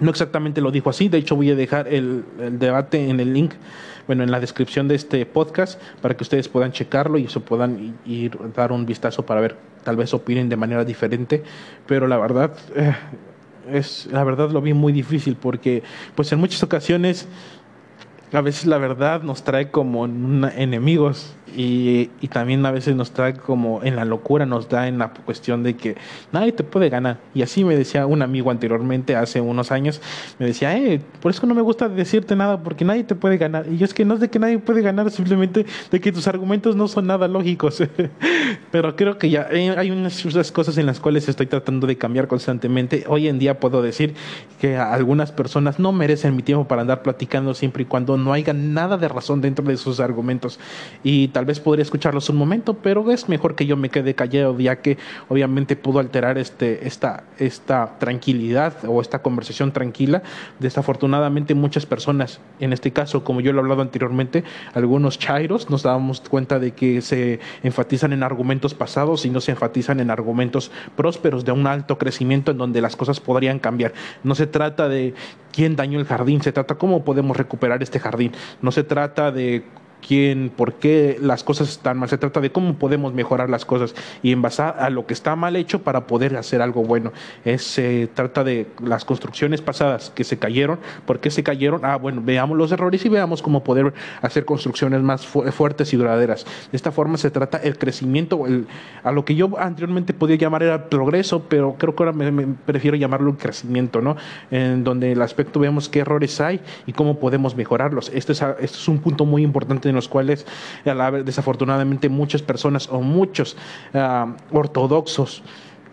no 0.01 0.11
exactamente 0.11 0.61
lo 0.61 0.71
dijo 0.71 0.91
así, 0.91 1.09
de 1.09 1.19
hecho 1.19 1.37
voy 1.37 1.51
a 1.51 1.55
dejar 1.55 1.89
el, 1.89 2.25
debate 2.59 3.09
en 3.09 3.21
el 3.21 3.33
link 3.33 3.53
bueno, 4.07 4.23
en 4.23 4.31
la 4.31 4.39
descripción 4.39 4.87
de 4.89 4.95
este 4.95 5.27
podcast 5.27 5.81
para 6.01 6.17
que 6.17 6.23
ustedes 6.23 6.49
puedan 6.49 6.73
checarlo 6.73 7.19
y 7.19 7.29
se 7.29 7.41
puedan 7.41 7.99
ir 8.07 8.39
dar 8.55 8.73
un 8.73 8.87
vistazo 8.87 9.27
para 9.27 9.41
ver, 9.41 9.57
tal 9.83 9.97
vez 9.97 10.15
opinen 10.15 10.49
de 10.49 10.57
manera 10.57 10.85
diferente, 10.85 11.43
pero 11.87 12.07
la 12.07 12.19
verdad 12.19 12.53
eh, 12.77 12.95
es 13.73 14.09
la 14.13 14.23
verdad 14.23 14.51
lo 14.51 14.61
vi 14.61 14.75
muy 14.75 14.93
difícil 14.93 15.37
porque 15.37 15.83
pues 16.15 16.31
en 16.33 16.39
muchas 16.39 16.63
ocasiones 16.63 17.27
a 18.33 18.41
veces 18.41 18.67
la 18.67 18.79
verdad 18.79 19.23
nos 19.23 19.45
trae 19.45 19.71
como 19.71 20.05
enemigos 20.07 21.35
y, 21.57 22.11
y, 22.21 22.29
también 22.29 22.67
a 22.67 22.71
veces 22.71 22.97
nos 22.97 23.13
trae 23.13 23.35
como 23.35 23.83
en 23.83 23.97
la 23.97 24.05
locura, 24.05 24.45
nos 24.45 24.69
da 24.69 24.89
en 24.89 24.99
la 24.99 25.09
cuestión 25.09 25.63
de 25.63 25.75
que 25.75 25.97
nadie 26.31 26.53
te 26.53 26.65
puede 26.65 26.91
ganar. 26.91 27.19
Y 27.35 27.43
así 27.43 27.65
me 27.65 27.77
decía 27.77 28.05
un 28.05 28.21
amigo 28.21 28.51
anteriormente, 28.51 29.17
hace 29.17 29.41
unos 29.41 29.73
años, 29.73 30.03
me 30.39 30.47
decía, 30.47 30.77
eh, 30.77 31.01
por 31.23 31.31
eso 31.31 31.47
no 31.47 31.55
me 31.55 31.63
gusta 31.63 31.89
decirte 31.89 32.37
nada, 32.37 32.63
porque 32.63 32.85
nadie 32.85 33.05
te 33.05 33.15
puede 33.15 33.39
ganar. 33.39 33.67
Y 33.71 33.79
yo 33.79 33.87
es 33.87 33.95
que 33.95 34.05
no 34.05 34.15
es 34.15 34.21
de 34.21 34.29
que 34.29 34.39
nadie 34.39 34.59
puede 34.59 34.83
ganar, 34.83 35.11
simplemente 35.11 35.65
de 35.91 36.01
que 36.01 36.13
tus 36.13 36.27
argumentos 36.29 36.77
no 36.77 36.89
son 36.89 37.07
nada 37.07 37.27
lógicos. 37.27 37.83
Pero 38.71 38.97
creo 38.97 39.17
que 39.17 39.31
ya 39.31 39.47
eh, 39.51 39.75
hay 39.79 39.91
unas 39.91 40.23
cosas 40.53 40.77
en 40.77 40.85
las 40.85 41.01
cuales 41.01 41.27
estoy 41.29 41.47
tratando 41.47 41.87
de 41.87 41.97
cambiar 41.97 42.27
constantemente. 42.27 43.05
Hoy 43.09 43.29
en 43.29 43.39
día 43.39 43.61
puedo 43.61 43.81
decir 43.81 44.15
que 44.61 44.77
algunas 44.77 45.33
personas 45.33 45.79
no 45.79 45.93
merecen 45.93 46.37
mi 46.37 46.43
tiempo 46.43 46.69
para 46.69 46.83
andar 46.83 47.03
platicando 47.03 47.55
siempre 47.55 47.85
y 47.85 47.87
cuando 47.87 48.16
no 48.17 48.33
haya 48.33 48.53
nada 48.53 48.97
de 48.97 49.09
razón 49.09 49.41
dentro 49.41 49.65
de 49.65 49.77
sus 49.77 50.01
argumentos. 50.01 50.59
Y 51.03 51.29
tal 51.29 51.45
vez 51.45 51.61
podría 51.61 51.83
escucharlos 51.83 52.29
un 52.31 52.37
momento, 52.37 52.75
pero 52.75 53.11
es 53.11 53.29
mejor 53.29 53.55
que 53.55 53.67
yo 53.67 53.77
me 53.77 53.91
quede 53.91 54.15
callado, 54.15 54.59
ya 54.59 54.77
que 54.77 54.99
obviamente 55.29 55.77
pudo 55.77 55.99
alterar 55.99 56.39
este, 56.39 56.87
esta, 56.87 57.25
esta 57.39 57.99
tranquilidad 57.99 58.75
o 58.87 59.01
esta 59.01 59.23
conversación 59.23 59.73
tranquila. 59.73 60.23
Desafortunadamente 60.59 61.55
muchas 61.55 61.87
personas, 61.87 62.41
en 62.61 62.73
este 62.73 62.93
caso, 62.93 63.25
como 63.25 63.41
yo 63.41 63.53
lo 63.53 63.59
he 63.59 63.63
hablado 63.63 63.83
anteriormente, 63.83 64.45
algunos 64.75 65.19
chairos 65.19 65.71
nos 65.71 65.83
dábamos 65.83 66.21
cuenta 66.21 66.59
de 66.59 66.73
que 66.73 67.01
se 67.03 67.41
enfatizan 67.63 68.13
en 68.13 68.23
argumentos 68.23 68.75
pasados 68.75 69.25
y 69.27 69.31
no 69.31 69.41
se 69.41 69.53
enfatizan 69.53 70.01
en 70.01 70.11
argumentos 70.11 70.71
prósperos 70.97 71.45
de 71.45 71.53
un 71.53 71.67
alto 71.67 71.99
crecimiento 71.99 72.51
en 72.51 72.59
donde 72.59 72.81
las 72.81 72.97
cosas 72.97 73.21
podrían 73.21 73.59
cambiar. 73.59 73.93
No 74.23 74.35
se 74.35 74.47
trata 74.47 74.89
de 74.89 75.15
quién 75.53 75.77
dañó 75.77 75.99
el 75.99 76.07
jardín, 76.07 76.43
se 76.43 76.53
trata 76.53 76.75
cómo 76.75 77.05
podemos 77.05 77.37
recuperar 77.37 77.83
este 77.83 77.99
jardín. 77.99 78.06
No 78.63 78.73
se 78.73 78.85
trata 78.85 79.31
de 79.31 79.65
quién, 80.07 80.51
por 80.55 80.75
qué 80.75 81.19
las 81.21 81.45
cosas 81.45 81.69
están 81.69 81.99
mal. 81.99 82.09
Se 82.09 82.19
trata 82.19 82.41
de 82.41 82.51
cómo 82.51 82.75
podemos 82.75 83.13
mejorar 83.15 83.51
las 83.51 83.65
cosas 83.65 83.95
y 84.23 84.33
en 84.33 84.43
base 84.43 84.63
a 84.63 84.91
lo 84.91 85.07
que 85.07 85.15
está 85.15 85.37
mal 85.37 85.57
hecho 85.57 85.83
para 85.83 86.07
poder 86.07 86.37
hacer 86.37 86.63
algo 86.63 86.83
bueno. 86.83 87.13
se 87.59 88.09
trata 88.15 88.45
de 88.45 88.67
las 88.83 89.05
construcciones 89.05 89.61
pasadas 89.61 90.11
que 90.11 90.25
se 90.25 90.39
cayeron. 90.39 90.79
¿Por 91.05 91.21
qué 91.21 91.31
se 91.31 91.43
cayeron? 91.43 91.85
Ah, 91.85 91.97
bueno, 91.97 92.23
veamos 92.25 92.57
los 92.57 92.73
errores 92.73 93.05
y 93.05 93.09
veamos 93.09 93.43
cómo 93.43 93.63
poder 93.63 93.93
hacer 94.23 94.45
construcciones 94.45 95.03
más 95.03 95.27
fuertes 95.27 95.93
y 95.93 95.97
duraderas. 95.97 96.45
De 96.71 96.77
esta 96.77 96.93
forma 96.93 97.19
se 97.19 97.31
trata 97.31 97.59
el 97.59 97.79
crecimiento, 97.79 98.47
el, 98.47 98.67
a 99.03 99.13
lo 99.13 99.25
que 99.25 99.35
yo 99.35 99.51
anteriormente 99.59 100.15
podía 100.15 100.37
llamar 100.37 100.63
era 100.63 100.89
progreso, 100.89 101.45
pero 101.49 101.77
creo 101.79 101.95
que 101.95 102.03
ahora 102.03 102.13
me, 102.13 102.47
prefiero 102.65 102.97
llamarlo 102.97 103.31
el 103.31 103.37
crecimiento, 103.37 104.01
¿no? 104.01 104.17
En 104.51 104.85
donde 104.85 105.13
el 105.13 105.23
aspecto 105.23 105.61
vemos 105.61 105.89
qué 105.89 106.01
errores 106.01 106.41
hay 106.41 106.61
y 106.87 106.93
cómo 106.93 107.19
podemos 107.19 107.57
mejorarlos. 107.57 108.11
Este 108.15 108.33
es, 108.33 108.43
este 108.43 108.65
es 108.65 108.89
un 108.89 108.99
punto 108.99 109.25
muy 109.25 109.43
importante 109.43 109.86
en 109.89 109.95
los 109.95 110.09
cuales 110.09 110.47
desafortunadamente 111.25 112.09
muchas 112.09 112.43
personas 112.43 112.89
o 112.91 113.01
muchos 113.01 113.57
ah, 113.95 114.35
ortodoxos 114.53 115.43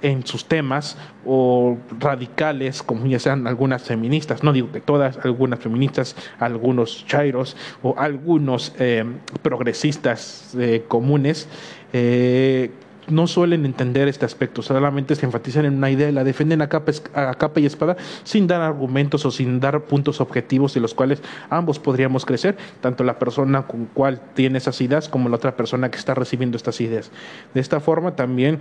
en 0.03 0.25
sus 0.27 0.45
temas 0.45 0.97
o 1.25 1.77
radicales, 1.99 2.83
como 2.83 3.07
ya 3.07 3.19
sean 3.19 3.47
algunas 3.47 3.81
feministas, 3.83 4.43
no 4.43 4.51
digo 4.53 4.71
que 4.71 4.81
todas, 4.81 5.17
algunas 5.23 5.59
feministas, 5.59 6.15
algunos 6.39 7.07
chairos 7.07 7.55
o 7.81 7.95
algunos 7.97 8.73
eh, 8.77 9.05
progresistas 9.41 10.53
eh, 10.59 10.83
comunes, 10.87 11.47
eh, 11.93 12.69
no 13.07 13.27
suelen 13.27 13.65
entender 13.65 14.07
este 14.07 14.25
aspecto, 14.25 14.61
solamente 14.61 15.15
se 15.15 15.25
enfatizan 15.25 15.65
en 15.65 15.75
una 15.75 15.89
idea 15.89 16.09
y 16.09 16.11
la 16.11 16.23
defienden 16.23 16.61
a 16.61 16.69
capa, 16.69 16.91
a 17.13 17.33
capa, 17.35 17.59
y 17.59 17.65
espada 17.65 17.97
sin 18.23 18.47
dar 18.47 18.61
argumentos 18.61 19.25
o 19.25 19.31
sin 19.31 19.59
dar 19.59 19.81
puntos 19.81 20.21
objetivos 20.21 20.73
de 20.73 20.79
los 20.79 20.93
cuales 20.93 21.21
ambos 21.49 21.79
podríamos 21.79 22.25
crecer, 22.25 22.57
tanto 22.81 23.03
la 23.03 23.19
persona 23.19 23.67
con 23.67 23.85
cual 23.85 24.21
tiene 24.33 24.57
esas 24.57 24.79
ideas 24.81 25.09
como 25.09 25.29
la 25.29 25.35
otra 25.35 25.55
persona 25.55 25.89
que 25.91 25.97
está 25.97 26.13
recibiendo 26.13 26.57
estas 26.57 26.81
ideas. 26.81 27.11
De 27.53 27.61
esta 27.61 27.79
forma 27.79 28.15
también 28.15 28.59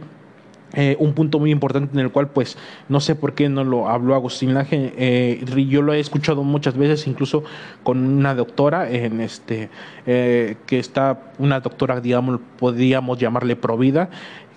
eh, 0.75 0.97
un 0.99 1.13
punto 1.13 1.39
muy 1.39 1.51
importante 1.51 1.93
en 1.93 2.01
el 2.01 2.11
cual, 2.11 2.29
pues, 2.29 2.57
no 2.89 3.01
sé 3.01 3.15
por 3.15 3.35
qué 3.35 3.49
no 3.49 3.65
lo 3.65 3.89
habló 3.89 4.15
Agustín 4.15 4.55
Laje, 4.55 4.95
eh, 4.97 5.45
yo 5.69 5.83
lo 5.83 5.93
he 5.93 6.01
escuchado 6.01 6.43
muchas 6.45 6.77
veces, 6.77 7.07
incluso 7.07 7.45
con 7.83 8.05
una 8.05 8.35
doctora, 8.35 8.91
en 8.91 9.21
este, 9.21 9.69
eh, 10.07 10.57
que 10.67 10.79
está, 10.79 11.33
una 11.39 11.61
doctora, 11.61 12.01
digamos, 12.01 12.41
podríamos 12.59 13.19
llamarle 13.19 13.57
Provida, 13.57 14.09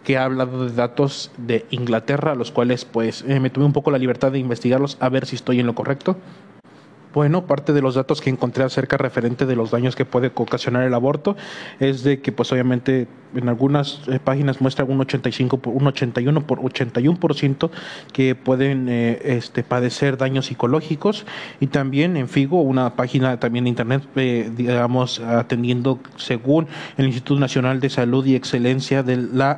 que 0.03 0.17
ha 0.17 0.23
hablado 0.25 0.65
de 0.65 0.73
datos 0.73 1.31
de 1.37 1.65
Inglaterra, 1.71 2.35
los 2.35 2.51
cuales, 2.51 2.85
pues, 2.85 3.25
me 3.25 3.49
tomé 3.49 3.65
un 3.65 3.73
poco 3.73 3.91
la 3.91 3.97
libertad 3.97 4.31
de 4.31 4.39
investigarlos, 4.39 4.97
a 4.99 5.09
ver 5.09 5.25
si 5.25 5.35
estoy 5.35 5.59
en 5.59 5.65
lo 5.65 5.75
correcto. 5.75 6.17
Bueno, 7.15 7.45
parte 7.45 7.71
de 7.71 7.81
los 7.81 7.95
datos 7.95 8.19
que 8.19 8.29
encontré 8.29 8.65
acerca 8.65 8.97
referente 8.97 9.45
de 9.45 9.55
los 9.55 9.71
daños 9.71 9.95
que 9.95 10.03
puede 10.03 10.33
ocasionar 10.35 10.83
el 10.83 10.93
aborto 10.93 11.37
es 11.79 12.03
de 12.03 12.19
que, 12.19 12.33
pues 12.33 12.51
obviamente, 12.51 13.07
en 13.33 13.47
algunas 13.47 14.01
eh, 14.09 14.19
páginas 14.21 14.59
muestra 14.59 14.83
un 14.83 14.99
85, 14.99 15.61
un 15.63 15.87
81 15.87 16.45
por 16.45 16.59
81% 16.59 17.69
que 18.11 18.35
pueden 18.35 18.89
eh, 18.89 19.17
este, 19.23 19.63
padecer 19.63 20.17
daños 20.17 20.47
psicológicos 20.47 21.25
y 21.61 21.67
también 21.67 22.17
en 22.17 22.27
Figo, 22.27 22.61
una 22.61 22.97
página 22.97 23.39
también 23.39 23.63
de 23.63 23.69
internet, 23.69 24.03
eh, 24.17 24.51
digamos, 24.53 25.21
atendiendo 25.21 26.01
según 26.17 26.67
el 26.97 27.05
Instituto 27.05 27.39
Nacional 27.39 27.79
de 27.79 27.91
Salud 27.91 28.25
y 28.25 28.35
Excelencia 28.35 29.03
de 29.03 29.15
la 29.15 29.57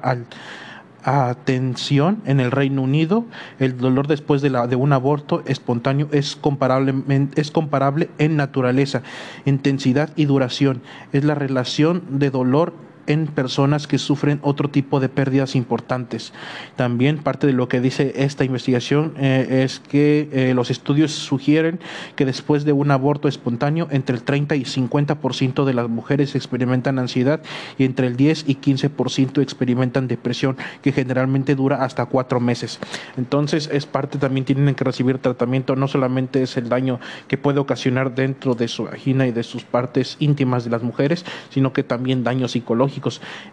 atención 1.07 2.21
en 2.25 2.41
el 2.41 2.51
Reino 2.51 2.81
Unido, 2.81 3.23
el 3.59 3.77
dolor 3.77 4.07
después 4.07 4.41
de, 4.41 4.49
la, 4.49 4.67
de 4.67 4.75
un 4.75 4.91
aborto 4.91 5.41
espontáneo 5.45 6.09
es, 6.11 6.35
comparablemente, 6.35 7.39
es 7.39 7.49
comparable 7.49 8.09
en 8.17 8.35
naturaleza, 8.35 9.03
intensidad 9.45 10.09
y 10.17 10.25
duración. 10.25 10.81
Es 11.13 11.23
la 11.23 11.33
relación 11.33 12.03
de 12.09 12.29
dolor 12.29 12.73
en 13.07 13.27
personas 13.27 13.87
que 13.87 13.97
sufren 13.97 14.39
otro 14.43 14.69
tipo 14.69 14.99
de 14.99 15.09
pérdidas 15.09 15.55
importantes. 15.55 16.33
También 16.75 17.17
parte 17.17 17.47
de 17.47 17.53
lo 17.53 17.67
que 17.67 17.81
dice 17.81 18.13
esta 18.17 18.43
investigación 18.43 19.13
eh, 19.17 19.63
es 19.63 19.79
que 19.79 20.29
eh, 20.31 20.53
los 20.53 20.69
estudios 20.69 21.11
sugieren 21.11 21.79
que 22.15 22.25
después 22.25 22.65
de 22.65 22.73
un 22.73 22.91
aborto 22.91 23.27
espontáneo, 23.27 23.87
entre 23.91 24.15
el 24.15 24.23
30 24.23 24.55
y 24.55 24.63
50% 24.63 25.65
de 25.65 25.73
las 25.73 25.89
mujeres 25.89 26.35
experimentan 26.35 26.99
ansiedad 26.99 27.41
y 27.77 27.85
entre 27.85 28.07
el 28.07 28.17
10 28.17 28.45
y 28.47 28.55
15% 28.57 29.41
experimentan 29.41 30.07
depresión, 30.07 30.57
que 30.81 30.91
generalmente 30.91 31.55
dura 31.55 31.83
hasta 31.83 32.05
cuatro 32.05 32.39
meses. 32.39 32.79
Entonces, 33.15 33.69
es 33.71 33.85
parte 33.85 34.17
también 34.17 34.45
tienen 34.45 34.75
que 34.75 34.83
recibir 34.83 35.17
tratamiento, 35.19 35.75
no 35.75 35.87
solamente 35.87 36.43
es 36.43 36.57
el 36.57 36.69
daño 36.69 36.99
que 37.27 37.37
puede 37.37 37.59
ocasionar 37.59 38.15
dentro 38.15 38.53
de 38.55 38.67
su 38.67 38.83
vagina 38.83 39.27
y 39.27 39.31
de 39.31 39.43
sus 39.43 39.63
partes 39.63 40.17
íntimas 40.19 40.63
de 40.63 40.71
las 40.71 40.83
mujeres, 40.83 41.25
sino 41.49 41.73
que 41.73 41.83
también 41.83 42.23
daño 42.23 42.47
psicológico 42.47 42.96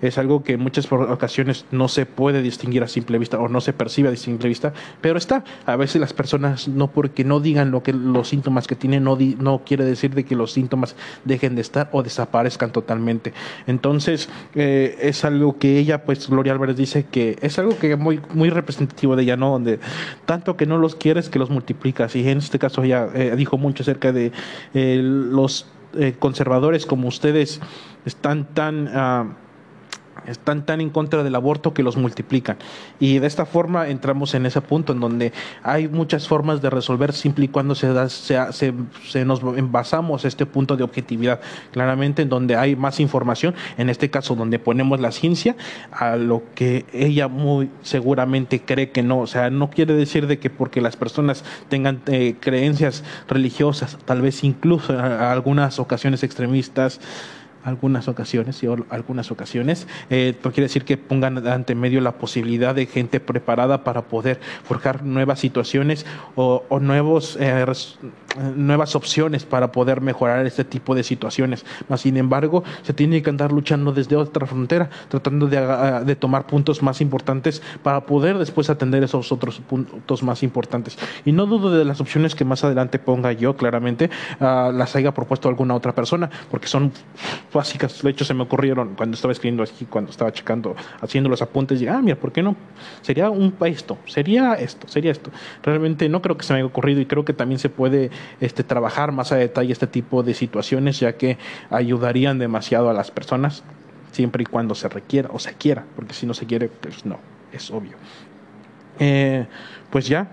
es 0.01 0.19
algo 0.19 0.43
que 0.43 0.55
en 0.55 0.61
muchas 0.61 0.91
ocasiones 0.91 1.67
no 1.71 1.89
se 1.89 2.07
puede 2.07 2.43
distinguir 2.43 2.83
a 2.83 2.89
simple 2.89 3.19
vista 3.19 3.39
o 3.39 3.49
no 3.49 3.61
se 3.61 3.73
percibe 3.73 4.09
a 4.09 4.17
simple 4.17 4.49
vista, 4.49 4.73
pero 5.01 5.19
está. 5.19 5.45
A 5.67 5.77
veces 5.77 6.01
las 6.01 6.13
personas 6.13 6.69
no 6.69 6.89
porque 6.89 7.25
no 7.25 7.41
digan 7.41 7.71
lo 7.71 7.83
que 7.83 7.93
los 7.93 8.29
síntomas 8.29 8.67
que 8.67 8.77
tienen 8.77 9.05
no, 9.05 9.19
no 9.39 9.63
quiere 9.65 9.85
decir 9.85 10.15
de 10.15 10.25
que 10.25 10.37
los 10.37 10.53
síntomas 10.53 10.97
dejen 11.25 11.55
de 11.55 11.61
estar 11.61 11.89
o 11.93 12.03
desaparezcan 12.03 12.73
totalmente. 12.73 13.33
Entonces 13.67 14.29
eh, 14.55 14.97
es 15.01 15.25
algo 15.25 15.59
que 15.59 15.79
ella, 15.79 16.05
pues 16.05 16.29
Gloria 16.29 16.53
Álvarez 16.53 16.77
dice 16.77 17.07
que 17.11 17.37
es 17.41 17.59
algo 17.59 17.77
que 17.79 17.93
es 17.93 17.99
muy 17.99 18.21
muy 18.33 18.51
representativo 18.51 19.17
de 19.17 19.23
ella, 19.23 19.37
¿no? 19.37 19.51
Donde 19.51 19.79
tanto 20.27 20.57
que 20.57 20.67
no 20.67 20.79
los 20.79 20.95
quieres 20.95 21.29
que 21.29 21.39
los 21.39 21.51
multiplicas 21.51 22.15
y 22.17 22.29
en 22.29 22.39
este 22.39 22.59
caso 22.59 22.83
ella 22.83 23.09
eh, 23.15 23.35
dijo 23.37 23.59
mucho 23.59 23.83
acerca 23.83 24.13
de 24.13 24.33
eh, 24.75 25.01
los 25.03 25.67
conservadores 26.19 26.87
como 26.87 27.07
ustedes 27.07 27.61
están 28.05 28.45
tan 28.45 28.89
ah, 28.93 29.27
están 30.27 30.65
tan 30.65 30.81
en 30.81 30.91
contra 30.91 31.23
del 31.23 31.35
aborto 31.35 31.75
que 31.75 31.83
los 31.83 31.97
multiplican. 31.97 32.57
Y 32.99 33.19
de 33.19 33.27
esta 33.27 33.47
forma 33.47 33.89
entramos 33.89 34.35
en 34.35 34.47
ese 34.47 34.61
punto 34.61 34.93
en 34.93 35.01
donde 35.01 35.33
hay 35.63 35.89
muchas 35.89 36.29
formas 36.29 36.63
de 36.63 36.71
resolver 36.71 37.13
simple 37.13 37.47
y 37.47 37.49
cuando 37.49 37.75
se, 37.75 37.89
da, 37.89 38.09
se, 38.09 38.39
se, 38.53 39.25
nos 39.25 39.43
envasamos 39.57 40.25
a 40.25 40.29
este 40.29 40.47
punto 40.47 40.77
de 40.77 40.85
objetividad. 40.85 41.41
Claramente 41.73 42.23
en 42.23 42.29
donde 42.29 42.57
hay 42.57 42.77
más 42.77 43.01
información, 43.01 43.55
en 43.77 43.91
este 43.91 44.11
caso 44.11 44.35
donde 44.35 44.59
ponemos 44.59 45.01
la 45.01 45.13
ciencia 45.13 45.57
a 45.93 46.17
lo 46.17 46.43
que 46.55 46.87
ella 46.93 47.29
muy 47.29 47.71
seguramente 47.83 48.63
cree 48.63 48.91
que 48.91 49.03
no. 49.03 49.21
O 49.21 49.27
sea, 49.27 49.51
no 49.51 49.71
quiere 49.71 49.95
decir 49.95 50.27
de 50.27 50.39
que 50.39 50.51
porque 50.51 50.81
las 50.81 50.97
personas 50.97 51.45
tengan 51.69 52.03
eh, 52.07 52.37
creencias 52.41 53.05
religiosas, 53.29 53.99
tal 54.05 54.23
vez 54.23 54.45
incluso 54.45 54.93
en 54.93 55.01
algunas 55.01 55.79
ocasiones 55.79 56.23
extremistas, 56.23 57.01
algunas 57.65 58.09
ocasiones 58.09 58.63
y 58.63 58.67
algunas 58.91 59.31
ocasiones, 59.31 59.89
eh, 60.11 60.37
quiere 60.43 60.63
decir 60.63 60.85
que 60.85 60.97
pongan 60.97 61.47
ante 61.47 61.75
medio 61.75 62.01
la 62.01 62.13
posibilidad 62.13 62.75
de 62.75 62.87
gente 62.87 63.21
preparada 63.21 63.83
para 63.85 64.03
poder 64.03 64.41
forjar 64.63 65.03
nuevas 65.05 65.41
situaciones 65.41 66.07
o, 66.37 66.63
nuevos, 66.81 67.37
eh, 67.41 67.65
nuevas 68.55 68.95
opciones 68.95 69.45
para 69.45 69.73
poder 69.73 70.01
mejorar 70.01 70.47
este 70.47 70.65
tipo 70.65 70.95
de 70.95 71.03
situaciones. 71.03 71.65
Mas, 71.89 72.03
sin 72.03 72.17
embargo, 72.17 72.63
se 72.83 72.93
tiene 72.93 73.23
que 73.23 73.31
andar 73.31 73.53
luchando 73.53 73.93
desde 73.93 74.17
otra 74.17 74.47
frontera, 74.47 74.91
tratando 75.09 75.47
de, 75.47 76.05
de 76.05 76.17
tomar 76.17 76.47
puntos 76.47 76.83
más 76.83 77.01
importantes 77.01 77.63
para 77.83 78.03
poder 78.03 78.39
después 78.39 78.71
atender 78.71 79.03
esos 79.03 79.33
otros 79.33 79.61
puntos 79.61 80.23
más 80.23 80.43
importantes. 80.43 80.99
Y 81.25 81.33
no 81.33 81.47
dudo 81.47 81.71
de 81.71 81.85
las 81.85 82.01
opciones 82.01 82.35
que 82.35 82.45
más 82.45 82.65
adelante 82.65 82.99
ponga 82.99 83.33
yo, 83.33 83.57
claramente, 83.57 84.11
uh, 84.41 84.73
las 84.73 84.95
haya 84.97 85.13
propuesto 85.13 85.49
alguna 85.49 85.75
otra 85.75 85.95
persona, 85.95 86.31
porque 86.51 86.67
son 86.67 86.93
básicas, 87.55 88.03
de 88.03 88.11
hecho 88.11 88.25
se 88.25 88.35
me 88.35 88.43
ocurrieron 88.43 88.95
cuando 88.95 89.15
estaba 89.15 89.33
escribiendo 89.33 89.63
aquí, 89.63 89.87
cuando 89.87 90.11
estaba 90.11 90.33
checando, 90.33 90.77
haciendo 91.01 91.31
los 91.31 91.41
apuntes, 91.41 91.81
y 91.81 91.87
ah, 91.87 92.01
mira, 92.03 92.17
¿por 92.17 92.33
qué 92.33 92.43
no? 92.43 92.57
Sería 93.01 93.31
un 93.31 93.55
esto, 93.65 93.97
sería 94.07 94.55
esto, 94.55 94.87
sería 94.89 95.11
esto. 95.13 95.31
Realmente 95.63 96.09
no 96.09 96.21
creo 96.21 96.37
que 96.37 96.45
se 96.45 96.53
me 96.53 96.59
haya 96.59 96.67
ocurrido 96.67 97.01
y 97.01 97.07
creo 97.07 97.25
que 97.25 97.33
también 97.33 97.59
se 97.59 97.71
puede 97.71 98.11
este, 98.41 98.65
trabajar 98.65 99.13
más 99.13 99.33
a 99.33 99.37
detalle 99.37 99.73
este 99.73 99.87
tipo 99.87 100.23
de 100.23 100.35
situaciones, 100.35 101.01
ya 101.01 101.15
que 101.15 101.39
ayudarían 101.71 102.39
demasiado 102.39 102.91
a 102.91 102.93
las 102.93 103.11
personas, 103.11 103.63
siempre 104.13 104.43
y 104.43 104.47
cuando 104.47 104.75
se 104.75 104.89
requiera 104.89 105.31
o 105.33 105.39
se 105.39 105.55
quiera, 105.55 105.85
porque 105.97 106.15
si 106.15 106.27
no 106.27 106.35
se 106.35 106.47
quiere, 106.47 106.69
pues 106.69 107.07
no, 107.07 107.19
es 107.53 107.71
obvio. 107.71 107.97
Eh, 108.99 109.47
pues 109.91 110.07
ya, 110.07 110.29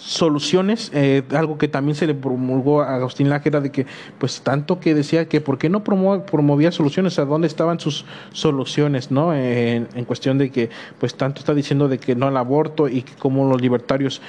soluciones, 0.00 0.90
eh, 0.94 1.22
algo 1.34 1.58
que 1.58 1.68
también 1.68 1.94
se 1.94 2.06
le 2.06 2.14
promulgó 2.14 2.82
a 2.82 2.94
Agustín 2.94 3.28
Lájera 3.28 3.60
de 3.60 3.70
que, 3.70 3.86
pues 4.18 4.40
tanto 4.40 4.80
que 4.80 4.94
decía 4.94 5.28
que 5.28 5.40
por 5.40 5.58
qué 5.58 5.68
no 5.68 5.84
promovía 5.84 6.72
soluciones, 6.72 7.18
a 7.18 7.24
dónde 7.24 7.46
estaban 7.46 7.80
sus 7.80 8.04
soluciones, 8.32 9.10
¿no? 9.10 9.34
En, 9.34 9.86
cuestión 10.06 10.38
de 10.38 10.50
que, 10.50 10.70
pues 10.98 11.14
tanto 11.14 11.40
está 11.40 11.54
diciendo 11.54 11.88
de 11.88 11.98
que 11.98 12.14
no 12.14 12.26
al 12.26 12.36
aborto 12.36 12.88
y 12.88 13.02
que 13.02 13.12
como 13.14 13.50
los 13.50 13.60
libertarios, 13.60 14.22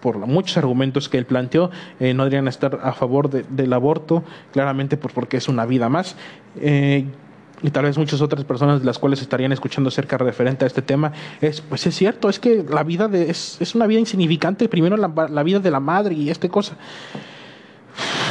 por 0.00 0.18
muchos 0.18 0.56
argumentos 0.58 1.08
que 1.08 1.18
él 1.18 1.24
planteó, 1.24 1.70
eh, 2.00 2.12
no 2.12 2.24
deberían 2.24 2.48
estar 2.48 2.80
a 2.82 2.92
favor 2.92 3.30
del 3.30 3.72
aborto, 3.72 4.24
claramente 4.52 4.96
pues 4.96 5.14
porque 5.14 5.38
es 5.38 5.48
una 5.48 5.64
vida 5.64 5.88
más. 5.88 6.16
Eh, 6.60 7.06
y 7.62 7.70
tal 7.70 7.84
vez 7.84 7.96
muchas 7.96 8.20
otras 8.20 8.44
personas 8.44 8.84
las 8.84 8.98
cuales 8.98 9.22
estarían 9.22 9.52
escuchando 9.52 9.90
cerca 9.90 10.18
referente 10.18 10.64
a 10.64 10.66
este 10.66 10.82
tema, 10.82 11.12
es, 11.40 11.60
pues 11.60 11.86
es 11.86 11.94
cierto, 11.94 12.28
es 12.28 12.38
que 12.38 12.64
la 12.68 12.82
vida 12.82 13.08
de, 13.08 13.30
es, 13.30 13.60
es 13.60 13.74
una 13.74 13.86
vida 13.86 14.00
insignificante, 14.00 14.68
primero 14.68 14.96
la, 14.96 15.10
la 15.28 15.42
vida 15.42 15.60
de 15.60 15.70
la 15.70 15.80
madre 15.80 16.14
y 16.14 16.30
esta 16.30 16.48
cosa. 16.48 16.76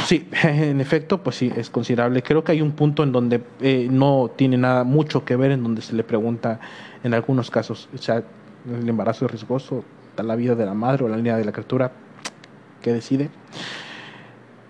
Sí, 0.06 0.28
en 0.42 0.80
efecto, 0.80 1.18
pues 1.22 1.36
sí, 1.36 1.52
es 1.56 1.70
considerable. 1.70 2.22
Creo 2.22 2.44
que 2.44 2.52
hay 2.52 2.60
un 2.60 2.72
punto 2.72 3.02
en 3.02 3.12
donde 3.12 3.42
eh, 3.60 3.88
no 3.90 4.30
tiene 4.34 4.56
nada 4.58 4.84
mucho 4.84 5.24
que 5.24 5.36
ver, 5.36 5.52
en 5.52 5.62
donde 5.62 5.82
se 5.82 5.94
le 5.94 6.04
pregunta 6.04 6.60
en 7.02 7.14
algunos 7.14 7.50
casos, 7.50 7.88
o 7.94 7.98
sea, 7.98 8.22
el 8.70 8.88
embarazo 8.88 9.24
es 9.26 9.30
riesgoso, 9.30 9.84
la 10.16 10.36
vida 10.36 10.54
de 10.54 10.66
la 10.66 10.74
madre 10.74 11.04
o 11.04 11.08
la 11.08 11.16
línea 11.16 11.36
de 11.36 11.44
la 11.44 11.52
criatura, 11.52 11.90
¿qué 12.80 12.92
decide? 12.92 13.30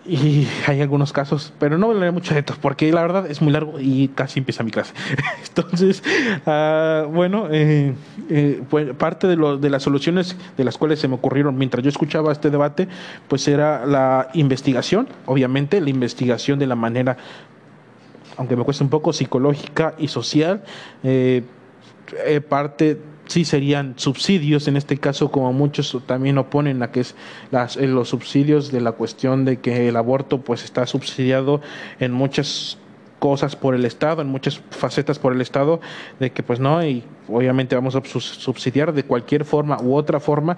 Y 0.04 0.48
hay 0.66 0.80
algunos 0.80 1.12
casos, 1.12 1.52
pero 1.58 1.78
no 1.78 1.90
hablaré 1.90 2.10
mucho 2.10 2.34
de 2.34 2.40
esto 2.40 2.54
porque 2.60 2.90
la 2.92 3.02
verdad 3.02 3.30
es 3.30 3.40
muy 3.40 3.52
largo 3.52 3.78
y 3.78 4.08
casi 4.08 4.40
empieza 4.40 4.62
mi 4.64 4.70
clase. 4.70 4.94
Entonces, 5.48 6.02
uh, 6.46 7.08
bueno, 7.08 7.48
eh, 7.50 7.94
eh, 8.28 8.62
pues 8.68 8.94
parte 8.94 9.26
de, 9.26 9.36
lo, 9.36 9.58
de 9.58 9.70
las 9.70 9.82
soluciones 9.82 10.36
de 10.56 10.64
las 10.64 10.78
cuales 10.78 10.98
se 10.98 11.08
me 11.08 11.14
ocurrieron 11.14 11.56
mientras 11.56 11.82
yo 11.84 11.88
escuchaba 11.88 12.32
este 12.32 12.50
debate, 12.50 12.88
pues 13.28 13.46
era 13.48 13.86
la 13.86 14.28
investigación, 14.34 15.08
obviamente, 15.26 15.80
la 15.80 15.90
investigación 15.90 16.58
de 16.58 16.66
la 16.66 16.74
manera, 16.74 17.16
aunque 18.36 18.56
me 18.56 18.64
cueste 18.64 18.82
un 18.82 18.90
poco, 18.90 19.12
psicológica 19.12 19.94
y 19.98 20.08
social. 20.08 20.64
Eh, 22.24 22.42
parte 22.42 22.98
sí 23.32 23.46
serían 23.46 23.94
subsidios, 23.96 24.68
en 24.68 24.76
este 24.76 24.98
caso 24.98 25.30
como 25.30 25.54
muchos 25.54 25.96
también 26.06 26.36
oponen 26.36 26.82
a 26.82 26.90
que 26.90 27.00
es 27.00 27.14
las, 27.50 27.78
eh, 27.78 27.86
los 27.86 28.10
subsidios 28.10 28.70
de 28.70 28.82
la 28.82 28.92
cuestión 28.92 29.46
de 29.46 29.58
que 29.58 29.88
el 29.88 29.96
aborto 29.96 30.42
pues 30.42 30.64
está 30.64 30.86
subsidiado 30.86 31.62
en 31.98 32.12
muchas 32.12 32.76
cosas 33.18 33.56
por 33.56 33.74
el 33.74 33.86
Estado, 33.86 34.20
en 34.20 34.28
muchas 34.28 34.60
facetas 34.70 35.18
por 35.18 35.32
el 35.32 35.40
Estado, 35.40 35.80
de 36.20 36.30
que 36.30 36.42
pues 36.42 36.60
no, 36.60 36.84
y 36.84 37.04
obviamente 37.26 37.74
vamos 37.74 37.96
a 37.96 38.02
subsidiar 38.04 38.92
de 38.92 39.04
cualquier 39.04 39.46
forma 39.46 39.80
u 39.80 39.94
otra 39.94 40.20
forma 40.20 40.56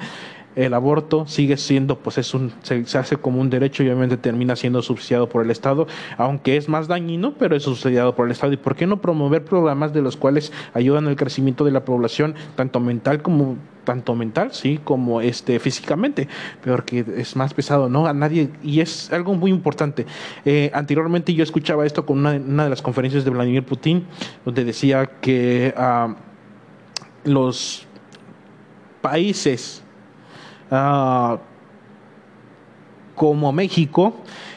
el 0.56 0.74
aborto 0.74 1.26
sigue 1.26 1.56
siendo, 1.56 1.98
pues 1.98 2.18
es 2.18 2.34
un, 2.34 2.52
se, 2.62 2.84
hace 2.98 3.16
como 3.16 3.40
un 3.40 3.50
derecho 3.50 3.82
y 3.82 3.86
obviamente 3.86 4.16
termina 4.16 4.56
siendo 4.56 4.82
subsidiado 4.82 5.28
por 5.28 5.44
el 5.44 5.50
Estado, 5.50 5.86
aunque 6.16 6.56
es 6.56 6.68
más 6.68 6.88
dañino, 6.88 7.34
pero 7.34 7.56
es 7.56 7.62
subsidiado 7.62 8.14
por 8.14 8.26
el 8.26 8.32
Estado. 8.32 8.52
¿Y 8.52 8.56
por 8.56 8.76
qué 8.76 8.86
no 8.86 9.00
promover 9.00 9.44
programas 9.44 9.92
de 9.92 10.02
los 10.02 10.16
cuales 10.16 10.52
ayudan 10.72 11.08
al 11.08 11.16
crecimiento 11.16 11.64
de 11.64 11.70
la 11.70 11.84
población, 11.84 12.34
tanto 12.56 12.80
mental 12.80 13.22
como 13.22 13.56
tanto 13.84 14.14
mental, 14.14 14.52
sí, 14.52 14.80
como 14.82 15.20
este 15.20 15.60
físicamente, 15.60 16.26
peor 16.62 16.84
que 16.84 17.04
es 17.18 17.36
más 17.36 17.52
pesado, 17.52 17.90
¿no? 17.90 18.06
A 18.06 18.14
nadie, 18.14 18.48
y 18.62 18.80
es 18.80 19.12
algo 19.12 19.34
muy 19.34 19.50
importante. 19.50 20.06
Eh, 20.46 20.70
anteriormente 20.72 21.34
yo 21.34 21.44
escuchaba 21.44 21.84
esto 21.84 22.06
con 22.06 22.18
una, 22.18 22.64
de 22.64 22.70
las 22.70 22.80
conferencias 22.80 23.24
de 23.24 23.30
Vladimir 23.30 23.62
Putin, 23.62 24.06
donde 24.44 24.64
decía 24.64 25.06
que 25.20 25.74
ah, 25.76 26.16
los 27.24 27.86
países 29.02 29.83
Ah, 30.74 31.38
como 33.14 33.52
México, 33.52 34.14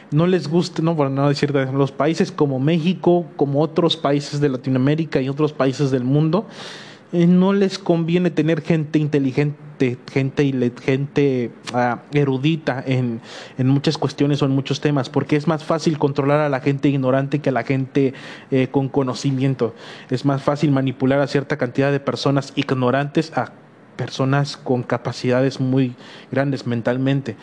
no 0.09 0.25
les 0.25 0.47
gusta, 0.47 0.81
no, 0.81 0.95
bueno, 0.95 1.11
no 1.11 1.29
decir 1.29 1.53
los 1.53 1.91
países 1.91 2.31
como 2.31 2.59
México, 2.59 3.25
como 3.35 3.61
otros 3.61 3.97
países 3.97 4.39
de 4.39 4.49
Latinoamérica 4.49 5.21
y 5.21 5.29
otros 5.29 5.53
países 5.53 5.91
del 5.91 6.03
mundo, 6.03 6.47
eh, 7.13 7.27
no 7.27 7.53
les 7.53 7.77
conviene 7.77 8.31
tener 8.31 8.61
gente 8.61 8.99
inteligente, 8.99 9.97
gente, 10.11 10.73
gente 10.83 11.51
ah, 11.73 12.01
erudita 12.11 12.83
en, 12.85 13.21
en, 13.57 13.67
muchas 13.67 13.97
cuestiones 13.97 14.41
o 14.41 14.45
en 14.45 14.51
muchos 14.51 14.81
temas, 14.81 15.09
porque 15.09 15.35
es 15.35 15.47
más 15.47 15.63
fácil 15.63 15.99
controlar 15.99 16.39
a 16.39 16.49
la 16.49 16.59
gente 16.61 16.89
ignorante 16.89 17.39
que 17.39 17.49
a 17.49 17.53
la 17.53 17.63
gente 17.63 18.13
eh, 18.49 18.67
con 18.71 18.89
conocimiento. 18.89 19.75
Es 20.09 20.25
más 20.25 20.41
fácil 20.41 20.71
manipular 20.71 21.19
a 21.19 21.27
cierta 21.27 21.57
cantidad 21.57 21.91
de 21.91 21.99
personas 21.99 22.53
ignorantes 22.55 23.31
a 23.37 23.51
personas 23.97 24.55
con 24.55 24.83
capacidades 24.83 25.59
muy 25.59 25.95
grandes 26.31 26.65
mentalmente. 26.65 27.35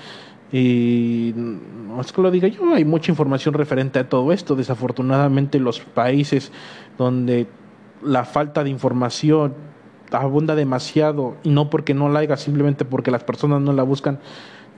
Y 0.53 1.33
no 1.37 2.01
es 2.01 2.13
que 2.13 2.23
lo 2.23 2.31
diga 2.31 2.49
yo, 2.49 2.75
hay 2.75 2.85
mucha 2.85 3.11
información 3.11 3.55
referente 3.55 3.99
a 3.99 4.09
todo 4.09 4.33
esto. 4.33 4.55
Desafortunadamente 4.55 5.59
los 5.59 5.81
países 5.81 6.53
donde 6.97 7.49
la 8.03 8.25
falta 8.25 8.63
de 8.63 8.71
información 8.71 9.55
abunda 10.13 10.55
demasiado, 10.55 11.37
y 11.43 11.51
no 11.51 11.71
porque 11.71 11.95
no 11.95 12.09
la 12.09 12.21
haya, 12.21 12.37
simplemente 12.37 12.85
porque 12.85 13.11
las 13.11 13.25
personas 13.25 13.61
no 13.63 13.73
la 13.73 13.83
buscan, 13.83 14.21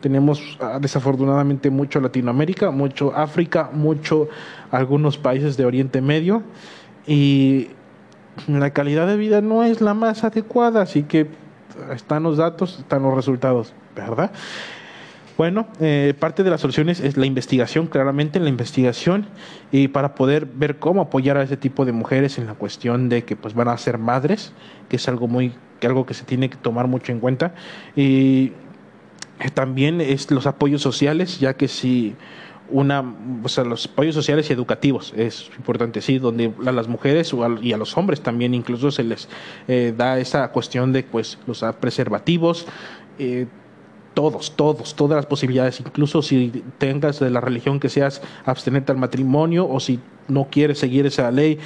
tenemos 0.01 0.59
ah, 0.61 0.79
desafortunadamente 0.81 1.71
mucho 1.71 2.01
Latinoamérica, 2.01 2.71
mucho 2.71 3.15
África, 3.15 3.71
mucho 3.73 4.29
algunos 4.71 5.19
países 5.19 5.57
de 5.57 5.65
Oriente 5.65 6.01
Medio, 6.01 6.43
y 7.07 7.69
la 8.47 8.71
calidad 8.71 9.07
de 9.07 9.17
vida 9.17 9.41
no 9.41 9.63
es 9.63 9.81
la 9.81 9.95
más 9.95 10.25
adecuada, 10.25 10.83
así 10.83 11.03
que 11.03 11.27
están 11.95 12.23
los 12.23 12.37
datos, 12.37 12.79
están 12.79 13.03
los 13.03 13.15
resultados, 13.15 13.73
¿verdad? 13.95 14.31
Bueno, 15.37 15.67
eh, 15.81 16.15
parte 16.19 16.43
de 16.43 16.51
las 16.51 16.63
soluciones 16.63 17.01
es 17.01 17.19
la 17.19 17.27
investigación, 17.27 17.89
claramente 17.89 18.41
la 18.41 18.49
investigación, 18.49 19.27
y 19.71 19.89
para 19.89 20.15
poder 20.15 20.47
ver 20.47 20.79
cómo 20.79 21.03
apoyar 21.03 21.37
a 21.37 21.43
ese 21.43 21.59
tipo 21.59 21.85
de 21.85 21.93
mujeres 21.93 22.39
en 22.39 22.47
la 22.47 22.55
cuestión 22.55 23.11
de 23.11 23.25
que 23.25 23.37
pues 23.37 23.53
van 23.53 23.69
a 23.69 23.77
ser 23.77 23.99
madres, 23.99 24.55
que 24.89 24.97
es 24.97 25.07
algo 25.09 25.29
muy, 25.29 25.53
que 25.79 25.87
algo 25.87 26.07
que 26.07 26.15
se 26.15 26.25
tiene 26.25 26.49
que 26.49 26.57
tomar 26.57 26.87
mucho 26.87 27.13
en 27.13 27.21
cuenta, 27.21 27.53
y 27.95 28.53
también 29.53 30.01
es 30.01 30.31
los 30.31 30.47
apoyos 30.47 30.81
sociales, 30.81 31.39
ya 31.39 31.55
que 31.55 31.69
si 31.69 32.15
una, 32.69 33.05
o 33.43 33.49
sea, 33.49 33.65
los 33.65 33.87
apoyos 33.87 34.15
sociales 34.15 34.49
y 34.51 34.53
educativos 34.53 35.13
es 35.17 35.51
importante, 35.57 36.01
sí, 36.01 36.19
donde 36.19 36.53
a 36.67 36.73
las 36.73 36.89
mujeres 36.89 37.33
y 37.63 37.73
a 37.73 37.77
los 37.77 37.97
hombres 37.97 38.21
también 38.21 38.55
incluso 38.55 38.91
se 38.91 39.05
les 39.05 39.29
eh, 39.69 39.95
da 39.97 40.19
esa 40.19 40.49
cuestión 40.53 40.93
de 40.93 41.03
pues 41.03 41.39
los 41.47 41.65
preservativos, 41.81 42.67
eh, 43.19 43.47
todos, 44.15 44.57
todos, 44.57 44.97
todas 44.97 45.17
las 45.17 45.27
posibilidades, 45.27 45.79
incluso 45.81 46.23
si 46.23 46.65
tengas 46.79 47.21
de 47.21 47.31
la 47.31 47.41
religión 47.41 47.79
que 47.79 47.89
seas 47.89 48.23
abstenerte 48.45 48.91
al 48.91 48.99
matrimonio 48.99 49.69
o 49.69 49.79
si 49.79 50.01
no 50.29 50.49
quieres 50.51 50.79
seguir 50.79 51.07
esa 51.07 51.31
ley, 51.31 51.59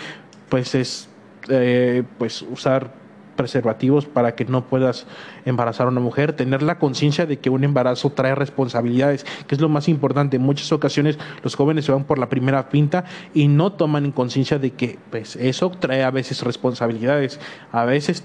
pues 0.48 0.74
es 0.74 1.08
eh, 1.48 2.02
pues 2.18 2.42
usar 2.42 2.99
preservativos 3.36 4.06
para 4.06 4.34
que 4.34 4.44
no 4.44 4.64
puedas 4.64 5.06
embarazar 5.44 5.86
a 5.86 5.90
una 5.90 6.00
mujer, 6.00 6.34
tener 6.34 6.62
la 6.62 6.78
conciencia 6.78 7.26
de 7.26 7.38
que 7.38 7.50
un 7.50 7.64
embarazo 7.64 8.10
trae 8.10 8.34
responsabilidades, 8.34 9.24
que 9.46 9.54
es 9.54 9.60
lo 9.60 9.68
más 9.68 9.88
importante. 9.88 10.36
En 10.36 10.42
muchas 10.42 10.72
ocasiones 10.72 11.18
los 11.42 11.54
jóvenes 11.54 11.84
se 11.84 11.92
van 11.92 12.04
por 12.04 12.18
la 12.18 12.28
primera 12.28 12.68
pinta 12.68 13.04
y 13.34 13.48
no 13.48 13.72
toman 13.72 14.04
en 14.06 14.12
conciencia 14.12 14.58
de 14.58 14.72
que 14.72 14.98
pues 15.10 15.36
eso 15.36 15.70
trae 15.70 16.04
a 16.04 16.10
veces 16.10 16.42
responsabilidades. 16.42 17.40
A 17.72 17.84
veces 17.84 18.24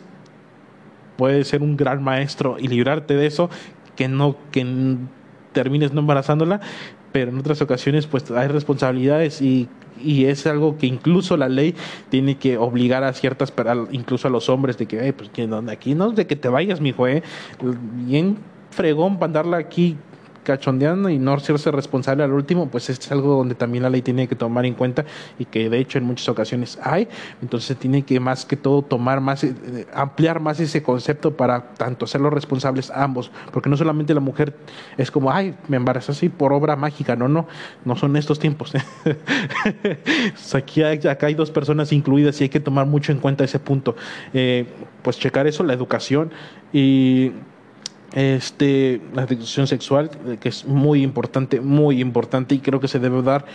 puede 1.17 1.43
ser 1.45 1.61
un 1.61 1.77
gran 1.77 2.03
maestro 2.03 2.57
y 2.59 2.67
librarte 2.67 3.15
de 3.15 3.25
eso 3.25 3.49
que 3.95 4.07
no 4.07 4.35
que 4.51 4.97
termines 5.53 5.93
no 5.93 6.01
embarazándola, 6.01 6.59
pero 7.15 7.31
en 7.31 7.39
otras 7.39 7.61
ocasiones 7.61 8.07
pues 8.07 8.29
hay 8.29 8.49
responsabilidades 8.49 9.41
y 9.41 9.69
y 10.03 10.25
es 10.25 10.45
algo 10.45 10.77
que 10.77 10.85
incluso 10.85 11.37
la 11.37 11.47
ley 11.47 11.73
tiene 12.09 12.35
que 12.35 12.57
obligar 12.57 13.05
a 13.05 13.13
ciertas, 13.13 13.53
incluso 13.91 14.27
a 14.27 14.31
los 14.31 14.49
hombres, 14.49 14.77
de 14.77 14.85
que, 14.85 15.13
pues 15.13 15.29
aquí 15.69 15.95
no 15.95 16.09
es 16.09 16.15
de 16.17 16.27
que 16.27 16.35
te 16.35 16.49
vayas, 16.49 16.81
mi 16.81 16.89
hijo, 16.89 17.07
¿eh? 17.07 17.23
bien 18.05 18.35
fregón 18.71 19.15
para 19.15 19.27
andarla 19.27 19.55
aquí 19.55 19.95
cachondeando 20.45 21.09
y 21.09 21.19
no 21.19 21.33
hacerse 21.33 21.71
responsable 21.71 22.23
al 22.23 22.31
último, 22.31 22.69
pues 22.69 22.89
es 22.89 23.11
algo 23.11 23.35
donde 23.35 23.55
también 23.55 23.83
la 23.83 23.89
ley 23.89 24.01
tiene 24.01 24.29
que 24.29 24.35
tomar 24.35 24.65
en 24.65 24.75
cuenta 24.75 25.03
y 25.37 25.43
que 25.43 25.69
de 25.69 25.79
hecho 25.79 25.97
en 25.97 26.05
muchas 26.05 26.29
ocasiones 26.29 26.79
hay. 26.81 27.09
Entonces 27.41 27.75
tiene 27.77 28.03
que 28.03 28.21
más 28.21 28.45
que 28.45 28.55
todo 28.55 28.81
tomar 28.81 29.19
más, 29.19 29.43
eh, 29.43 29.85
ampliar 29.93 30.39
más 30.39 30.61
ese 30.61 30.81
concepto 30.81 31.35
para 31.35 31.73
tanto 31.73 32.05
hacerlos 32.05 32.31
responsables 32.31 32.89
ambos, 32.91 33.31
porque 33.51 33.69
no 33.69 33.75
solamente 33.75 34.13
la 34.13 34.21
mujer 34.21 34.55
es 34.97 35.11
como, 35.11 35.31
ay, 35.31 35.55
me 35.67 35.75
embarazé 35.75 36.13
así 36.13 36.29
por 36.29 36.53
obra 36.53 36.77
mágica, 36.77 37.17
no, 37.17 37.27
no, 37.27 37.47
no 37.83 37.95
son 37.97 38.15
estos 38.15 38.39
tiempos. 38.39 38.71
Aquí 40.53 40.83
hay, 40.83 40.99
acá 41.07 41.27
hay 41.27 41.33
dos 41.33 41.51
personas 41.51 41.91
incluidas 41.91 42.39
y 42.39 42.45
hay 42.45 42.49
que 42.49 42.61
tomar 42.61 42.85
mucho 42.85 43.11
en 43.11 43.19
cuenta 43.19 43.43
ese 43.43 43.59
punto. 43.59 43.95
Eh, 44.33 44.65
pues 45.01 45.19
checar 45.19 45.47
eso, 45.47 45.63
la 45.63 45.73
educación 45.73 46.31
y 46.71 47.31
este, 48.15 49.01
la 49.13 49.23
educación 49.23 49.67
sexual, 49.67 50.09
eh, 50.25 50.37
que 50.39 50.49
es 50.49 50.65
muy 50.65 51.03
importante, 51.03 51.59
muy 51.59 52.01
importante 52.01 52.55
y 52.55 52.59
creo 52.59 52.79
que 52.79 52.87
se 52.87 52.97
debe 52.97 53.21
dar 53.21 53.45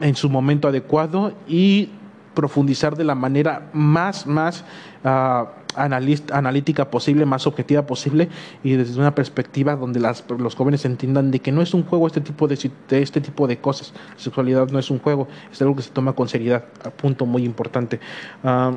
en 0.00 0.16
su 0.16 0.28
momento 0.28 0.68
adecuado 0.68 1.34
y 1.46 1.90
profundizar 2.34 2.96
de 2.96 3.04
la 3.04 3.14
manera 3.14 3.68
más, 3.72 4.26
más 4.26 4.64
uh, 5.04 5.46
analítica 5.76 6.90
posible, 6.90 7.26
más 7.26 7.46
objetiva 7.46 7.86
posible 7.86 8.28
y 8.62 8.72
desde 8.72 8.98
una 8.98 9.14
perspectiva 9.14 9.76
donde 9.76 10.00
las, 10.00 10.24
los 10.38 10.54
jóvenes 10.54 10.84
entiendan 10.84 11.30
de 11.30 11.40
que 11.40 11.52
no 11.52 11.62
es 11.62 11.74
un 11.74 11.84
juego 11.84 12.06
este 12.06 12.20
tipo 12.20 12.48
de, 12.48 12.54
este 12.90 13.20
tipo 13.20 13.46
de 13.46 13.58
cosas. 13.58 13.92
La 14.14 14.18
sexualidad 14.18 14.68
no 14.70 14.78
es 14.78 14.90
un 14.90 14.98
juego, 14.98 15.28
es 15.52 15.60
algo 15.62 15.76
que 15.76 15.82
se 15.82 15.90
toma 15.90 16.14
con 16.14 16.28
seriedad, 16.28 16.64
a 16.84 16.90
punto 16.90 17.26
muy 17.26 17.44
importante. 17.44 18.00
Uh, 18.42 18.76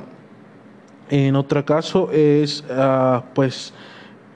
en 1.09 1.35
otro 1.37 1.63
caso 1.65 2.11
es, 2.11 2.63
uh, 2.69 3.21
pues, 3.33 3.73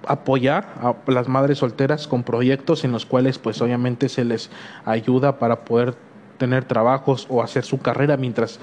apoyar 0.07 0.67
a 0.81 0.95
las 1.11 1.27
madres 1.27 1.59
solteras 1.59 2.07
con 2.07 2.23
proyectos 2.23 2.83
en 2.83 2.91
los 2.91 3.05
cuales 3.05 3.37
pues 3.37 3.61
obviamente 3.61 4.09
se 4.09 4.25
les 4.25 4.49
ayuda 4.85 5.37
para 5.39 5.63
poder 5.65 5.95
tener 6.41 6.65
trabajos 6.65 7.27
o 7.29 7.43
hacer 7.43 7.63
su 7.63 7.77
carrera 7.77 8.17
mientras 8.17 8.59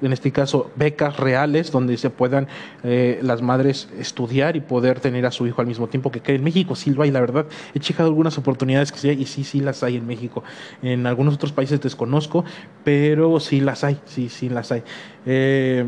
en 0.00 0.14
este 0.14 0.32
caso 0.32 0.70
becas 0.74 1.18
reales 1.18 1.70
donde 1.70 1.98
se 1.98 2.08
puedan 2.08 2.48
eh, 2.82 3.18
las 3.22 3.42
madres 3.42 3.90
estudiar 3.98 4.56
y 4.56 4.62
poder 4.62 5.00
tener 5.00 5.26
a 5.26 5.30
su 5.30 5.46
hijo 5.46 5.60
al 5.60 5.66
mismo 5.66 5.86
tiempo 5.86 6.10
que, 6.10 6.22
en 6.34 6.42
México. 6.42 6.74
Sí 6.74 6.88
lo 6.88 7.02
hay 7.02 7.10
la 7.10 7.20
verdad 7.20 7.44
he 7.74 7.78
checado 7.78 8.08
algunas 8.08 8.38
oportunidades 8.38 8.90
que 8.90 8.98
sí 8.98 9.10
hay 9.10 9.20
y 9.20 9.26
sí 9.26 9.44
sí 9.44 9.60
las 9.60 9.82
hay 9.82 9.96
en 9.96 10.06
México. 10.06 10.42
En 10.80 11.06
algunos 11.06 11.34
otros 11.34 11.52
países 11.52 11.78
desconozco 11.82 12.46
pero 12.84 13.38
sí 13.38 13.60
las 13.60 13.84
hay 13.84 14.00
sí 14.06 14.30
sí 14.30 14.48
las 14.48 14.72
hay. 14.72 14.82
Eh, 15.26 15.84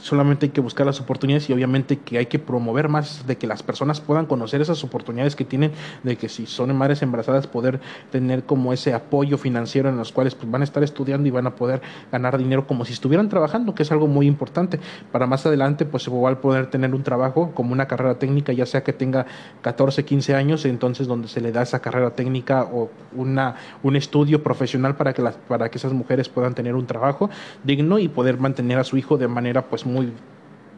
solamente 0.00 0.46
hay 0.46 0.50
que 0.50 0.60
buscar 0.60 0.86
las 0.86 1.00
oportunidades 1.00 1.48
y 1.50 1.52
obviamente 1.52 1.98
que 1.98 2.18
hay 2.18 2.26
que 2.26 2.38
promover 2.38 2.88
más 2.88 3.26
de 3.26 3.36
que 3.36 3.46
las 3.46 3.62
personas 3.62 4.00
puedan 4.00 4.26
conocer 4.26 4.60
esas 4.60 4.82
oportunidades 4.84 5.36
que 5.36 5.44
tienen, 5.44 5.72
de 6.02 6.16
que 6.16 6.28
si 6.28 6.46
son 6.46 6.74
madres 6.76 7.02
embarazadas 7.02 7.46
poder 7.46 7.80
tener 8.10 8.44
como 8.44 8.72
ese 8.72 8.94
apoyo 8.94 9.38
financiero 9.38 9.88
en 9.88 9.96
los 9.96 10.12
cuales 10.12 10.34
pues, 10.34 10.50
van 10.50 10.62
a 10.62 10.64
estar 10.64 10.82
estudiando 10.82 11.28
y 11.28 11.30
van 11.30 11.46
a 11.46 11.54
poder 11.54 11.82
ganar 12.10 12.38
dinero 12.38 12.66
como 12.66 12.84
si 12.84 12.92
estuvieran 12.92 13.28
trabajando, 13.28 13.74
que 13.74 13.82
es 13.82 13.92
algo 13.92 14.06
muy 14.06 14.26
importante. 14.26 14.80
Para 15.12 15.26
más 15.26 15.44
adelante 15.46 15.84
pues 15.84 16.06
igual 16.06 16.38
poder 16.38 16.68
tener 16.70 16.94
un 16.94 17.02
trabajo 17.02 17.52
como 17.54 17.72
una 17.72 17.86
carrera 17.86 18.18
técnica, 18.18 18.52
ya 18.52 18.66
sea 18.66 18.82
que 18.82 18.92
tenga 18.92 19.26
14, 19.62 20.04
15 20.04 20.34
años, 20.34 20.64
entonces 20.64 21.06
donde 21.06 21.28
se 21.28 21.40
le 21.40 21.52
da 21.52 21.62
esa 21.62 21.80
carrera 21.80 22.10
técnica 22.10 22.64
o 22.64 22.90
una, 23.14 23.56
un 23.82 23.96
estudio 23.96 24.42
profesional 24.42 24.96
para 24.96 25.12
que, 25.12 25.22
las, 25.22 25.36
para 25.36 25.70
que 25.70 25.78
esas 25.78 25.92
mujeres 25.92 26.28
puedan 26.28 26.54
tener 26.54 26.74
un 26.74 26.86
trabajo 26.86 27.30
digno 27.64 27.98
y 27.98 28.08
poder 28.08 28.38
mantener 28.38 28.78
a 28.78 28.84
su 28.84 28.96
hijo 28.96 29.16
de 29.16 29.28
manera 29.28 29.62
pues 29.62 29.86
muy 29.90 30.12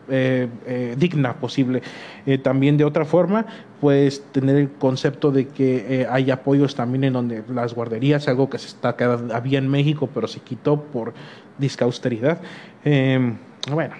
eh, 0.09 0.94
digna 0.98 1.35
posible. 1.35 1.83
también 2.42 2.77
de 2.77 2.85
otra 2.85 3.05
forma, 3.05 3.46
pues 3.81 4.25
tener 4.33 4.57
el 4.57 4.70
concepto 4.70 5.31
de 5.31 5.48
que 5.48 6.07
hay 6.11 6.31
apoyos 6.31 6.75
también 6.75 7.05
en 7.05 7.12
donde 7.12 7.44
las 7.48 7.75
guarderías, 7.75 8.27
algo 8.29 8.51
que 8.51 8.59
se 8.59 8.66
está 8.66 8.96
había 9.33 9.59
en 9.59 9.68
México, 9.68 10.09
pero 10.12 10.27
se 10.27 10.40
quitó 10.40 10.83
por 10.83 11.14
discausteridad. 11.59 12.40
Bueno, 13.70 13.94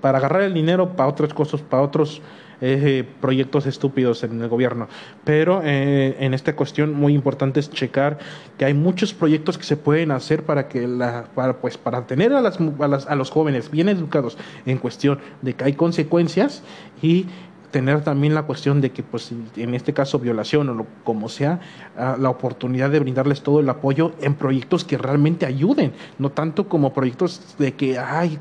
para 0.00 0.18
agarrar 0.18 0.42
el 0.42 0.54
dinero 0.54 0.96
para 0.96 1.08
otras 1.08 1.34
cosas, 1.34 1.60
para 1.60 1.82
otros 1.82 2.22
eh, 2.60 3.04
proyectos 3.20 3.66
estúpidos 3.66 4.24
en 4.24 4.40
el 4.40 4.48
gobierno. 4.48 4.88
Pero 5.24 5.60
eh, 5.64 6.16
en 6.20 6.34
esta 6.34 6.56
cuestión 6.56 6.92
muy 6.92 7.14
importante 7.14 7.60
es 7.60 7.70
checar 7.70 8.18
que 8.56 8.64
hay 8.64 8.74
muchos 8.74 9.14
proyectos 9.14 9.58
que 9.58 9.64
se 9.64 9.76
pueden 9.76 10.10
hacer 10.10 10.44
para 10.44 10.68
que 10.68 10.86
la, 10.86 11.26
para, 11.34 11.58
pues, 11.58 11.78
para 11.78 12.06
tener 12.06 12.32
a, 12.32 12.40
las, 12.40 12.58
a, 12.60 12.88
las, 12.88 13.06
a 13.06 13.14
los 13.14 13.30
jóvenes 13.30 13.70
bien 13.70 13.88
educados 13.88 14.36
en 14.66 14.78
cuestión 14.78 15.18
de 15.42 15.54
que 15.54 15.64
hay 15.64 15.74
consecuencias 15.74 16.62
y 17.02 17.26
tener 17.70 18.02
también 18.02 18.34
la 18.34 18.42
cuestión 18.42 18.80
de 18.80 18.90
que, 18.90 19.02
pues, 19.02 19.32
en 19.56 19.74
este 19.74 19.92
caso, 19.92 20.18
violación 20.18 20.68
o 20.68 20.74
lo, 20.74 20.86
como 21.04 21.28
sea, 21.28 21.60
ah, 21.96 22.16
la 22.18 22.30
oportunidad 22.30 22.90
de 22.90 23.00
brindarles 23.00 23.42
todo 23.42 23.60
el 23.60 23.68
apoyo 23.68 24.12
en 24.20 24.34
proyectos 24.34 24.84
que 24.84 24.98
realmente 24.98 25.46
ayuden, 25.46 25.92
no 26.18 26.30
tanto 26.30 26.68
como 26.68 26.92
proyectos 26.92 27.54
de 27.58 27.74
que, 27.74 27.98
ay, 27.98 28.38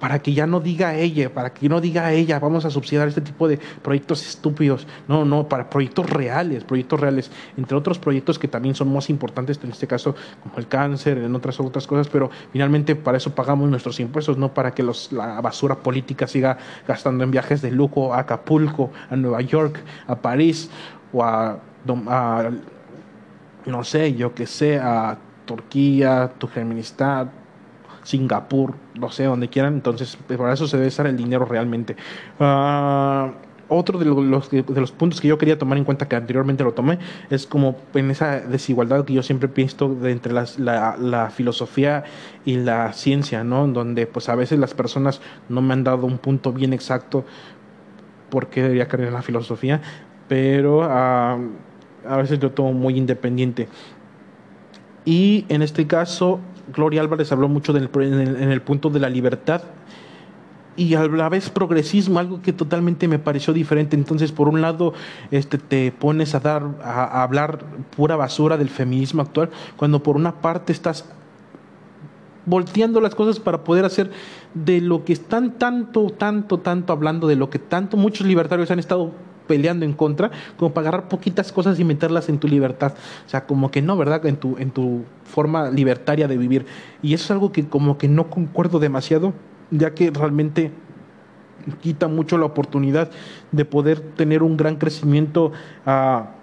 para 0.00 0.18
que 0.20 0.34
ya 0.34 0.46
no 0.46 0.60
diga 0.60 0.94
ella, 0.94 1.32
para 1.32 1.52
que 1.52 1.68
no 1.68 1.80
diga 1.80 2.12
ella, 2.12 2.38
vamos 2.38 2.64
a 2.64 2.70
subsidiar 2.70 3.08
este 3.08 3.20
tipo 3.20 3.48
de 3.48 3.58
proyectos 3.82 4.26
estúpidos. 4.26 4.86
No, 5.08 5.24
no, 5.24 5.48
para 5.48 5.70
proyectos 5.70 6.10
reales, 6.10 6.64
proyectos 6.64 7.00
reales, 7.00 7.30
entre 7.56 7.76
otros 7.76 7.98
proyectos 7.98 8.38
que 8.38 8.48
también 8.48 8.74
son 8.74 8.92
más 8.92 9.08
importantes, 9.08 9.58
en 9.62 9.70
este 9.70 9.86
caso, 9.86 10.14
como 10.42 10.58
el 10.58 10.68
cáncer, 10.68 11.18
en 11.18 11.34
otras 11.34 11.58
otras 11.60 11.86
cosas, 11.86 12.08
pero 12.08 12.30
finalmente 12.52 12.94
para 12.94 13.16
eso 13.16 13.34
pagamos 13.34 13.68
nuestros 13.70 13.98
impuestos, 14.00 14.36
no 14.36 14.52
para 14.52 14.72
que 14.72 14.82
los, 14.82 15.12
la 15.12 15.40
basura 15.40 15.76
política 15.76 16.26
siga 16.26 16.58
gastando 16.86 17.24
en 17.24 17.30
viajes 17.30 17.62
de 17.62 17.70
lujo 17.70 18.12
a 18.12 18.20
Acapulco, 18.20 18.90
a 19.10 19.16
Nueva 19.16 19.40
York, 19.40 19.80
a 20.06 20.16
París 20.16 20.70
o 21.12 21.24
a, 21.24 21.58
a 22.08 22.50
no 23.64 23.84
sé, 23.84 24.14
yo 24.14 24.34
que 24.34 24.46
sé, 24.46 24.78
a 24.78 25.18
Turquía, 25.44 26.32
Turkmenistán, 26.38 27.30
Singapur, 28.06 28.74
no 28.94 29.10
sé, 29.10 29.24
donde 29.24 29.48
quieran. 29.48 29.74
Entonces, 29.74 30.16
para 30.28 30.52
eso 30.52 30.68
se 30.68 30.76
debe 30.76 30.88
estar 30.88 31.06
el 31.08 31.16
dinero 31.16 31.44
realmente. 31.44 31.96
Uh, 32.38 33.32
otro 33.68 33.98
de 33.98 34.04
los, 34.04 34.92
puntos 34.92 35.20
que 35.20 35.26
yo 35.26 35.38
quería 35.38 35.58
tomar 35.58 35.76
en 35.76 35.82
cuenta, 35.84 36.06
que 36.06 36.14
anteriormente 36.14 36.62
lo 36.62 36.72
tomé, 36.72 37.00
es 37.30 37.48
como 37.48 37.76
en 37.94 38.12
esa 38.12 38.38
desigualdad 38.38 39.04
que 39.04 39.12
yo 39.12 39.24
siempre 39.24 39.48
pienso 39.48 39.96
entre 40.04 40.32
las, 40.32 40.60
la, 40.60 41.32
filosofía 41.34 42.04
y 42.44 42.58
la 42.58 42.92
ciencia, 42.92 43.42
¿no? 43.42 43.66
Donde 43.66 44.06
pues 44.06 44.28
a 44.28 44.36
veces 44.36 44.60
las 44.60 44.72
personas 44.72 45.20
no 45.48 45.62
me 45.62 45.72
han 45.72 45.82
dado 45.82 46.06
un 46.06 46.18
punto 46.18 46.52
bien 46.52 46.72
exacto 46.72 47.24
por 48.30 48.46
qué 48.50 48.62
debería 48.62 48.86
creer 48.86 49.08
en 49.08 49.14
la 49.14 49.22
filosofía, 49.22 49.82
pero 50.28 50.78
uh, 50.78 51.50
a 52.08 52.16
veces 52.18 52.38
yo 52.38 52.52
tomo 52.52 52.72
muy 52.72 52.96
independiente. 52.96 53.66
Y 55.04 55.44
en 55.48 55.62
este 55.62 55.88
caso, 55.88 56.40
Gloria 56.74 57.00
Álvarez 57.00 57.30
habló 57.32 57.48
mucho 57.48 57.76
en, 57.76 57.82
el, 58.52 58.62
punto 58.62 58.90
de 58.90 59.00
la 59.00 59.08
libertad 59.08 59.62
y 60.76 60.94
a 60.94 61.06
la 61.06 61.28
vez 61.28 61.48
progresismo, 61.50 62.18
algo 62.18 62.42
que 62.42 62.52
totalmente 62.52 63.08
me 63.08 63.18
pareció 63.18 63.54
diferente. 63.54 63.96
Entonces, 63.96 64.32
por 64.32 64.48
un 64.48 64.60
lado, 64.60 64.92
este, 65.30 65.58
te 65.58 65.92
pones 65.92 66.34
a 66.34 66.40
dar, 66.40 66.62
a, 66.82 67.22
hablar 67.22 67.60
pura 67.96 68.16
basura 68.16 68.56
del 68.56 68.68
feminismo 68.68 69.22
actual, 69.22 69.50
cuando 69.76 70.02
por 70.02 70.16
una 70.16 70.36
parte 70.40 70.72
estás 70.72 71.06
volteando 72.44 73.00
las 73.00 73.14
cosas 73.14 73.40
para 73.40 73.64
poder 73.64 73.84
hacer 73.84 74.10
de 74.54 74.80
lo 74.80 75.04
que 75.04 75.12
están 75.12 75.58
tanto, 75.58 76.10
tanto, 76.10 76.58
tanto 76.58 76.92
hablando, 76.92 77.26
de 77.26 77.36
lo 77.36 77.50
que 77.50 77.58
tanto 77.58 77.96
muchos 77.96 78.26
libertarios 78.26 78.70
han 78.70 78.78
estado 78.78 79.12
peleando 79.46 79.84
en 79.84 79.92
contra, 79.92 80.30
como 80.56 80.72
para 80.72 80.88
agarrar 80.88 81.08
poquitas 81.08 81.52
cosas 81.52 81.78
y 81.78 81.84
meterlas 81.84 82.28
en 82.28 82.38
tu 82.38 82.48
libertad. 82.48 82.94
O 83.26 83.28
sea, 83.28 83.46
como 83.46 83.70
que 83.70 83.82
no, 83.82 83.96
¿verdad? 83.96 84.24
En 84.26 84.36
tu, 84.36 84.56
en 84.58 84.70
tu 84.70 85.04
forma 85.24 85.70
libertaria 85.70 86.28
de 86.28 86.36
vivir. 86.36 86.66
Y 87.02 87.14
eso 87.14 87.24
es 87.24 87.30
algo 87.30 87.52
que 87.52 87.66
como 87.66 87.98
que 87.98 88.08
no 88.08 88.30
concuerdo 88.30 88.78
demasiado, 88.78 89.32
ya 89.70 89.94
que 89.94 90.10
realmente 90.10 90.72
quita 91.80 92.08
mucho 92.08 92.38
la 92.38 92.46
oportunidad 92.46 93.10
de 93.52 93.64
poder 93.64 94.00
tener 94.00 94.42
un 94.42 94.56
gran 94.56 94.76
crecimiento 94.76 95.52
a 95.84 96.35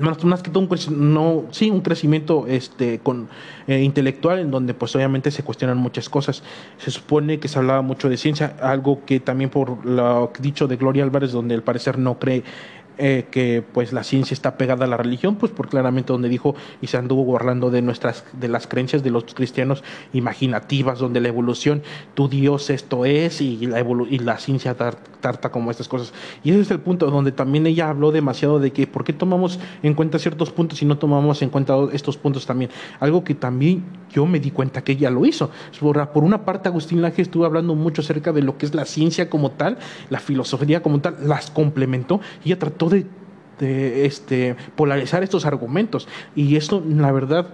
más, 0.00 0.42
que 0.42 0.50
todo 0.50 0.60
un 0.60 0.68
no 0.90 1.44
sí 1.50 1.70
un 1.70 1.80
crecimiento 1.80 2.46
este 2.46 2.98
con 3.00 3.28
eh, 3.66 3.80
intelectual 3.82 4.38
en 4.38 4.50
donde 4.50 4.74
pues 4.74 4.94
obviamente 4.96 5.30
se 5.30 5.42
cuestionan 5.42 5.78
muchas 5.78 6.08
cosas. 6.08 6.42
Se 6.78 6.90
supone 6.90 7.38
que 7.38 7.48
se 7.48 7.58
hablaba 7.58 7.82
mucho 7.82 8.08
de 8.08 8.16
ciencia 8.16 8.56
algo 8.60 9.04
que 9.04 9.20
también 9.20 9.50
por 9.50 9.84
lo 9.84 10.32
dicho 10.40 10.66
de 10.66 10.76
Gloria 10.76 11.04
Álvarez 11.04 11.32
donde 11.32 11.54
al 11.54 11.62
parecer 11.62 11.98
no 11.98 12.18
cree 12.18 12.42
eh, 13.00 13.26
que 13.30 13.64
pues 13.72 13.92
la 13.92 14.04
ciencia 14.04 14.34
está 14.34 14.58
pegada 14.58 14.84
a 14.84 14.88
la 14.88 14.96
religión, 14.98 15.36
pues 15.36 15.52
por 15.52 15.68
claramente 15.68 16.12
donde 16.12 16.28
dijo 16.28 16.54
y 16.82 16.88
se 16.88 16.98
anduvo 16.98 17.24
burlando 17.24 17.70
de 17.70 17.80
nuestras 17.80 18.24
de 18.32 18.48
las 18.48 18.66
creencias 18.66 19.02
de 19.02 19.10
los 19.10 19.24
cristianos 19.34 19.82
imaginativas, 20.12 20.98
donde 20.98 21.20
la 21.20 21.28
evolución, 21.28 21.82
tu 22.14 22.28
Dios 22.28 22.68
esto 22.68 23.06
es 23.06 23.40
y 23.40 23.66
la 23.66 23.80
y 23.80 24.18
la 24.18 24.38
ciencia 24.38 24.74
tarta 24.74 25.50
como 25.50 25.70
estas 25.70 25.88
cosas. 25.88 26.12
Y 26.44 26.50
ese 26.50 26.60
es 26.60 26.70
el 26.70 26.80
punto 26.80 27.10
donde 27.10 27.32
también 27.32 27.66
ella 27.66 27.88
habló 27.88 28.12
demasiado 28.12 28.58
de 28.58 28.70
que 28.72 28.86
por 28.86 29.04
qué 29.04 29.14
tomamos 29.14 29.58
en 29.82 29.94
cuenta 29.94 30.18
ciertos 30.18 30.50
puntos 30.50 30.82
y 30.82 30.84
no 30.84 30.98
tomamos 30.98 31.40
en 31.40 31.48
cuenta 31.48 31.76
estos 31.92 32.18
puntos 32.18 32.44
también. 32.44 32.70
Algo 33.00 33.24
que 33.24 33.34
también 33.34 33.82
yo 34.12 34.26
me 34.26 34.40
di 34.40 34.50
cuenta 34.50 34.82
que 34.82 34.92
ella 34.92 35.10
lo 35.10 35.24
hizo. 35.24 35.50
Por, 35.80 36.24
una 36.24 36.44
parte, 36.44 36.68
Agustín 36.68 37.00
Laje 37.00 37.22
estuvo 37.22 37.44
hablando 37.44 37.74
mucho 37.74 38.02
acerca 38.02 38.32
de 38.32 38.42
lo 38.42 38.58
que 38.58 38.66
es 38.66 38.74
la 38.74 38.84
ciencia 38.84 39.30
como 39.30 39.52
tal, 39.52 39.78
la 40.10 40.20
filosofía 40.20 40.82
como 40.82 41.00
tal, 41.00 41.16
las 41.22 41.50
complementó 41.50 42.20
y 42.44 42.48
ella 42.48 42.58
trató 42.58 42.88
de, 42.90 44.06
este, 44.06 44.56
polarizar 44.74 45.22
estos 45.22 45.46
argumentos. 45.46 46.08
Y 46.34 46.56
esto, 46.56 46.82
la 46.86 47.12
verdad, 47.12 47.48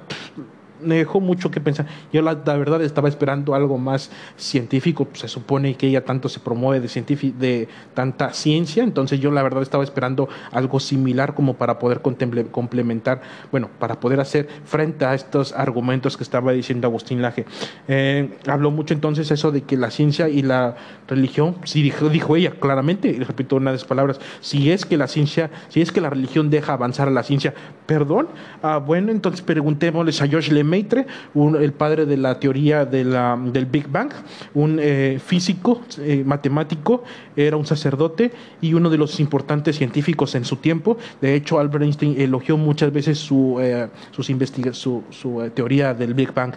me 0.80 0.96
dejó 0.96 1.20
mucho 1.20 1.50
que 1.50 1.60
pensar. 1.60 1.86
Yo 2.12 2.22
la, 2.22 2.34
verdad 2.34 2.82
estaba 2.82 3.08
esperando 3.08 3.54
algo 3.54 3.78
más 3.78 4.10
científico, 4.36 5.04
pues, 5.04 5.20
se 5.20 5.28
supone 5.28 5.74
que 5.74 5.88
ella 5.88 6.04
tanto 6.04 6.28
se 6.28 6.40
promueve 6.40 6.86
de, 6.86 7.32
de 7.38 7.68
tanta 7.94 8.32
ciencia, 8.32 8.82
entonces 8.82 9.20
yo 9.20 9.30
la 9.30 9.42
verdad 9.42 9.62
estaba 9.62 9.84
esperando 9.84 10.28
algo 10.52 10.80
similar 10.80 11.34
como 11.34 11.54
para 11.54 11.78
poder 11.78 12.00
complementar, 12.00 13.20
bueno, 13.50 13.70
para 13.78 14.00
poder 14.00 14.20
hacer 14.20 14.48
frente 14.64 15.04
a 15.04 15.14
estos 15.14 15.52
argumentos 15.52 16.16
que 16.16 16.22
estaba 16.22 16.52
diciendo 16.52 16.86
Agustín 16.86 17.22
Laje. 17.22 17.44
Eh, 17.88 18.36
habló 18.46 18.70
mucho 18.70 18.94
entonces 18.94 19.30
eso 19.30 19.52
de 19.52 19.62
que 19.62 19.76
la 19.76 19.90
ciencia 19.90 20.28
y 20.28 20.42
la 20.42 20.76
religión, 21.08 21.56
sí 21.64 21.82
dijo, 21.82 22.36
ella 22.36 22.50
claramente, 22.50 23.08
y 23.08 23.18
repito 23.18 23.56
una 23.56 23.70
de 23.70 23.76
las 23.76 23.84
palabras, 23.84 24.20
si 24.40 24.70
es 24.70 24.84
que 24.84 24.96
la 24.96 25.08
ciencia, 25.08 25.50
si 25.68 25.80
es 25.80 25.92
que 25.92 26.00
la 26.00 26.10
religión 26.10 26.50
deja 26.50 26.72
avanzar 26.72 27.08
a 27.08 27.10
la 27.10 27.22
ciencia, 27.22 27.54
perdón, 27.86 28.28
ah, 28.62 28.78
bueno, 28.78 29.12
entonces 29.12 29.42
preguntémosles 29.42 30.20
a 30.22 30.26
George 30.26 30.52
Lemaitre, 30.66 31.06
el 31.34 31.72
padre 31.72 32.06
de 32.06 32.16
la 32.16 32.38
teoría 32.38 32.84
del 32.84 33.66
Big 33.70 33.88
Bang, 33.88 34.10
un 34.54 34.78
eh, 34.80 35.20
físico, 35.24 35.82
eh, 36.00 36.24
matemático, 36.26 37.04
era 37.36 37.56
un 37.56 37.66
sacerdote 37.66 38.32
y 38.60 38.74
uno 38.74 38.90
de 38.90 38.98
los 38.98 39.20
importantes 39.20 39.76
científicos 39.76 40.34
en 40.34 40.44
su 40.44 40.56
tiempo. 40.56 40.98
De 41.20 41.34
hecho, 41.34 41.58
Albert 41.58 41.84
Einstein 41.84 42.20
elogió 42.20 42.56
muchas 42.56 42.92
veces 42.92 43.18
su, 43.18 43.58
eh, 43.60 43.88
sus 44.10 44.26
su, 44.72 45.04
su 45.10 45.50
teoría 45.54 45.94
del 45.94 46.14
Big 46.14 46.34
Bang 46.34 46.54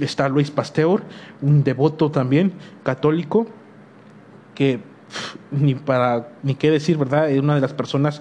está 0.00 0.28
Luis 0.28 0.50
Pasteur, 0.50 1.02
un 1.40 1.62
devoto 1.62 2.10
también 2.10 2.52
católico, 2.82 3.46
que 4.54 4.80
ni 5.50 5.74
para 5.74 6.30
ni 6.42 6.54
qué 6.54 6.70
decir, 6.70 6.96
¿verdad? 6.96 7.30
Es 7.30 7.40
una 7.40 7.54
de 7.54 7.60
las 7.60 7.72
personas 7.72 8.20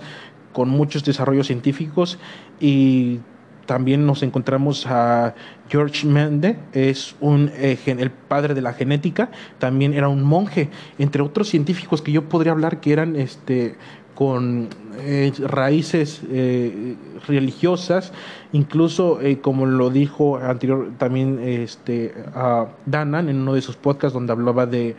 con 0.54 0.70
muchos 0.70 1.04
desarrollos 1.04 1.48
científicos 1.48 2.20
y 2.60 3.20
también 3.66 4.06
nos 4.06 4.24
encontramos 4.24 4.86
a 4.88 5.36
George 5.70 6.06
Mende, 6.06 6.58
es 6.74 7.16
un, 7.20 7.52
eh, 7.56 7.78
el 7.86 8.12
padre 8.12 8.54
de 8.54 8.62
la 8.62 8.74
genética, 8.74 9.30
también 9.60 9.94
era 9.94 10.10
un 10.10 10.24
monje, 10.24 10.70
entre 11.00 11.22
otros 11.22 11.50
científicos 11.50 12.02
que 12.02 12.12
yo 12.12 12.30
podría 12.30 12.52
hablar 12.52 12.80
que 12.80 12.94
eran 12.94 13.16
este, 13.16 13.76
con 14.16 14.70
eh, 15.00 15.32
raíces 15.40 16.22
eh, 16.30 16.96
religiosas, 17.28 18.14
incluso 18.52 19.22
eh, 19.22 19.40
como 19.40 19.66
lo 19.66 19.90
dijo 19.90 20.38
anterior 20.38 20.92
también 21.00 21.40
este 21.40 22.14
a 22.36 22.68
Danan 22.86 23.30
en 23.30 23.38
uno 23.38 23.56
de 23.56 23.62
sus 23.62 23.76
podcasts 23.76 24.14
donde 24.14 24.32
hablaba 24.32 24.68
de, 24.68 24.96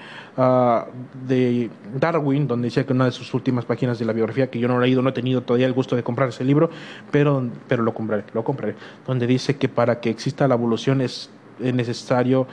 de 1.29 1.71
Darwin, 1.99 2.49
donde 2.49 2.67
decía 2.67 2.85
que 2.85 2.93
una 2.93 3.05
de 3.05 3.13
sus 3.13 3.33
últimas 3.35 3.65
páginas 3.65 3.99
de 3.99 4.05
la 4.05 4.13
biografía 4.13 4.51
que 4.51 4.59
yo 4.59 4.67
no 4.67 4.79
he 4.79 4.87
leído, 4.87 5.01
no 5.01 5.11
he 5.11 5.13
tenido 5.13 5.43
todavía 5.43 5.67
el 5.67 5.75
gusto 5.75 5.95
de 5.95 6.03
comprar 6.03 6.31
ese 6.31 6.45
libro, 6.45 6.71
pero, 7.13 7.49
pero 7.69 7.85
lo 7.85 7.95
compraré, 7.95 8.25
lo 8.35 8.43
compraré, 8.43 8.75
donde 9.07 9.29
dice 9.29 9.57
que 9.57 9.69
para 9.69 10.01
que 10.01 10.11
exista 10.11 10.49
la 10.49 10.57
evolución 10.57 11.01
es, 11.01 11.31
necesario 11.61 12.49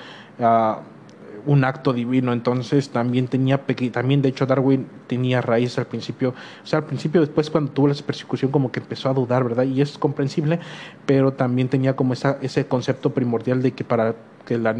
un 1.46 1.64
acto 1.64 1.94
divino, 1.94 2.34
entonces 2.34 2.90
también 2.90 3.28
tenía, 3.28 3.60
también 3.92 4.22
de 4.22 4.30
hecho 4.30 4.46
Darwin 4.46 4.88
tenía 5.08 5.42
raíz 5.42 5.78
al 5.78 5.86
principio, 5.86 6.34
o 6.64 6.68
sea, 6.68 6.80
al 6.80 6.86
principio 6.86 7.22
después 7.22 7.50
cuando 7.50 7.72
tuvo 7.72 7.88
la 7.88 7.96
persecución 7.96 8.52
como 8.52 8.72
que 8.72 8.80
empezó 8.80 9.10
a 9.10 9.14
dudar, 9.14 9.44
¿verdad? 9.44 9.64
Y 9.64 9.82
es 9.82 9.98
comprensible, 9.98 10.60
pero 11.06 11.34
también 11.34 11.70
tenía 11.70 11.96
como 11.96 12.14
esa, 12.14 12.38
ese 12.42 12.66
concepto 12.66 13.12
primordial 13.12 13.62
de 13.62 13.72
que 13.72 13.84
para 13.84 14.16
que 14.46 14.58
la 14.58 14.76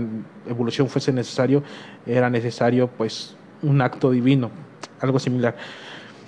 evolución 0.48 0.88
fuese 0.90 1.12
necesario, 1.14 1.64
era 2.06 2.30
necesario 2.30 2.88
pues 2.88 3.36
un 3.62 3.82
acto 3.82 4.12
divino, 4.12 4.52
algo 5.00 5.20
similar. 5.20 5.56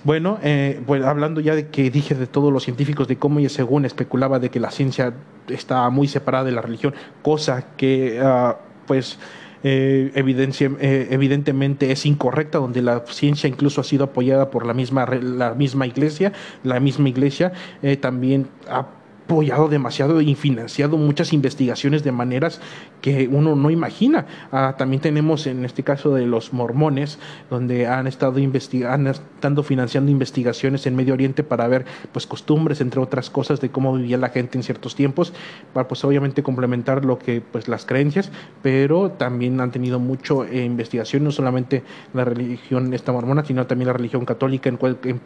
Bueno, 0.04 0.38
eh, 0.43 0.82
pues 0.86 1.04
hablando 1.04 1.39
ya 1.39 1.56
de 1.56 1.69
que 1.69 1.89
dije 1.89 2.13
de 2.13 2.28
todos 2.28 2.52
los 2.52 2.63
científicos, 2.63 3.08
de 3.08 3.17
cómo 3.17 3.39
y 3.39 3.48
según 3.48 3.86
especulaba 3.86 4.39
de 4.39 4.50
que 4.50 4.60
la 4.60 4.69
ciencia 4.69 5.13
estaba 5.48 5.89
muy 5.89 6.08
separada 6.08 6.43
de 6.43 6.52
la 6.52 6.62
religión, 6.62 6.93
cosa 7.22 7.67
que 7.78 8.19
ah, 8.22 8.58
pues 8.86 9.17
eh, 9.63 10.12
eh, 10.13 11.08
evidentemente 11.10 11.91
es 11.91 12.06
incorrecta, 12.06 12.58
donde 12.58 12.82
la 12.82 13.04
ciencia 13.08 13.47
incluso 13.47 13.82
ha 13.82 13.84
sido 13.84 14.06
apoyada 14.06 14.49
por 14.49 14.65
la 14.65 14.73
misma, 14.73 15.06
la 15.06 15.54
misma 15.54 15.88
iglesia, 15.88 16.34
la 16.63 16.80
misma 16.80 17.10
iglesia 17.10 17.54
eh, 17.82 17.97
también 17.97 18.47
ha 18.69 18.88
apoyado 19.26 19.70
demasiado 19.70 20.20
y 20.22 20.36
financiado 20.36 20.98
muchas 20.98 21.34
investigaciones 21.34 22.04
de 22.04 22.12
maneras 22.12 22.60
que 23.02 23.28
uno 23.32 23.56
no 23.56 23.70
imagina. 23.70 24.26
Ah, 24.52 24.76
también 24.78 25.02
tenemos 25.02 25.48
en 25.48 25.66
este 25.66 25.84
caso 25.84 26.14
de 26.14 26.26
los 26.26 26.54
mormones, 26.54 27.20
donde 27.50 27.88
han 27.88 28.08
estado 28.08 28.40
investigando, 28.40 29.12
estando 29.12 29.64
financiando 29.64 30.12
investigaciones 30.12 30.86
en 30.88 30.96
Medio 30.96 31.14
Oriente 31.14 31.44
para 31.44 31.68
ver 31.68 31.86
pues 32.12 32.28
costumbres, 32.28 32.82
entre 32.82 33.00
otras 33.00 33.30
cosas, 33.30 33.62
de 33.62 33.70
cómo 33.70 33.96
vivía 33.96 34.18
la 34.18 34.30
gente 34.30 34.58
en 34.58 34.64
ciertos 34.64 34.96
tiempos, 34.96 35.34
para 35.74 35.88
pues 35.88 36.04
obviamente 36.04 36.44
complementar 36.44 37.06
lo 37.06 37.18
que 37.18 37.42
pues 37.42 37.68
las 37.68 37.86
creencias, 37.86 38.30
pero 38.62 39.12
también 39.12 39.60
han 39.62 39.72
tenido 39.72 40.00
mucho 40.00 40.44
eh, 40.46 40.66
investigación, 40.66 41.24
no 41.24 41.32
solamente 41.32 41.84
la 42.14 42.26
religión 42.26 42.94
esta 42.94 43.12
mormona, 43.12 43.46
sino 43.46 43.66
también 43.68 43.88
la 43.88 43.94
religión 43.94 44.26
católica 44.26 44.70
en, 44.70 44.78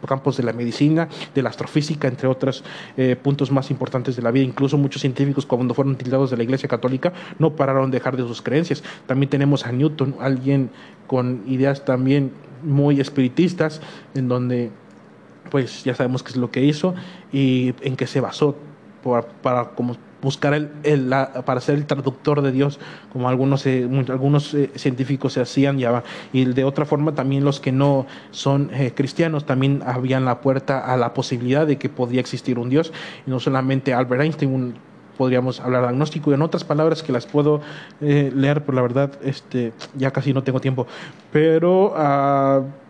campos 0.06 0.36
de 0.36 0.44
la 0.44 0.52
medicina, 0.52 1.08
de 1.34 1.42
la 1.42 1.50
astrofísica, 1.50 2.08
entre 2.08 2.28
otros 2.28 2.64
eh, 2.96 3.16
puntos 3.20 3.50
más 3.50 3.70
importantes 3.70 3.87
de 3.90 4.22
la 4.22 4.30
vida. 4.30 4.44
Incluso 4.44 4.78
muchos 4.78 5.00
científicos, 5.00 5.46
cuando 5.46 5.74
fueron 5.74 5.96
tildados 5.96 6.30
de 6.30 6.36
la 6.36 6.42
Iglesia 6.42 6.68
Católica, 6.68 7.12
no 7.38 7.54
pararon 7.56 7.90
de 7.90 7.98
dejar 7.98 8.16
de 8.16 8.22
sus 8.22 8.42
creencias. 8.42 8.82
También 9.06 9.30
tenemos 9.30 9.66
a 9.66 9.72
Newton, 9.72 10.16
alguien 10.20 10.70
con 11.06 11.42
ideas 11.46 11.84
también 11.84 12.32
muy 12.62 13.00
espiritistas, 13.00 13.80
en 14.14 14.28
donde, 14.28 14.70
pues 15.50 15.84
ya 15.84 15.94
sabemos 15.94 16.22
qué 16.22 16.30
es 16.30 16.36
lo 16.36 16.50
que 16.50 16.64
hizo 16.64 16.94
y 17.32 17.74
en 17.82 17.96
qué 17.96 18.06
se 18.06 18.20
basó 18.20 18.56
para, 19.02 19.26
para 19.26 19.70
como 19.70 19.96
buscar 20.22 20.54
el, 20.54 21.10
para 21.44 21.60
ser 21.60 21.76
el 21.76 21.86
traductor 21.86 22.42
de 22.42 22.52
Dios, 22.52 22.78
como 23.12 23.28
algunos, 23.28 23.64
eh, 23.66 23.88
algunos 24.08 24.54
eh, 24.54 24.70
científicos 24.74 25.34
se 25.34 25.40
hacían, 25.40 25.78
ya 25.78 26.02
y 26.32 26.44
de 26.44 26.64
otra 26.64 26.84
forma 26.84 27.14
también 27.14 27.44
los 27.44 27.60
que 27.60 27.72
no 27.72 28.06
son 28.30 28.70
eh, 28.72 28.92
cristianos 28.94 29.46
también 29.46 29.82
habían 29.86 30.24
la 30.24 30.40
puerta 30.40 30.80
a 30.80 30.96
la 30.96 31.14
posibilidad 31.14 31.66
de 31.66 31.78
que 31.78 31.88
podía 31.88 32.20
existir 32.20 32.58
un 32.58 32.68
Dios, 32.68 32.92
y 33.26 33.30
no 33.30 33.40
solamente 33.40 33.94
Albert 33.94 34.22
Einstein, 34.22 34.74
podríamos 35.16 35.60
hablar 35.60 35.82
de 35.82 35.88
agnóstico, 35.88 36.30
y 36.30 36.34
en 36.34 36.42
otras 36.42 36.64
palabras 36.64 37.02
que 37.02 37.12
las 37.12 37.26
puedo 37.26 37.60
leer, 38.00 38.64
pero 38.64 38.76
la 38.76 38.82
verdad 38.82 39.12
este, 39.22 39.72
ya 39.96 40.12
casi 40.12 40.32
no 40.32 40.42
tengo 40.42 40.60
tiempo, 40.60 40.86
pero... 41.32 41.94
Uh, 41.94 42.87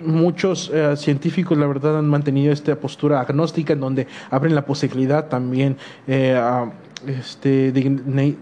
muchos 0.00 0.70
eh, 0.72 0.96
científicos, 0.96 1.56
la 1.56 1.66
verdad, 1.66 1.98
han 1.98 2.08
mantenido 2.08 2.52
esta 2.52 2.76
postura 2.76 3.20
agnóstica 3.20 3.72
en 3.72 3.80
donde 3.80 4.06
abren 4.30 4.54
la 4.54 4.64
posibilidad 4.66 5.28
también 5.28 5.76
eh, 6.06 6.34
a 6.36 6.72
este, 7.06 7.72
de 7.72 7.90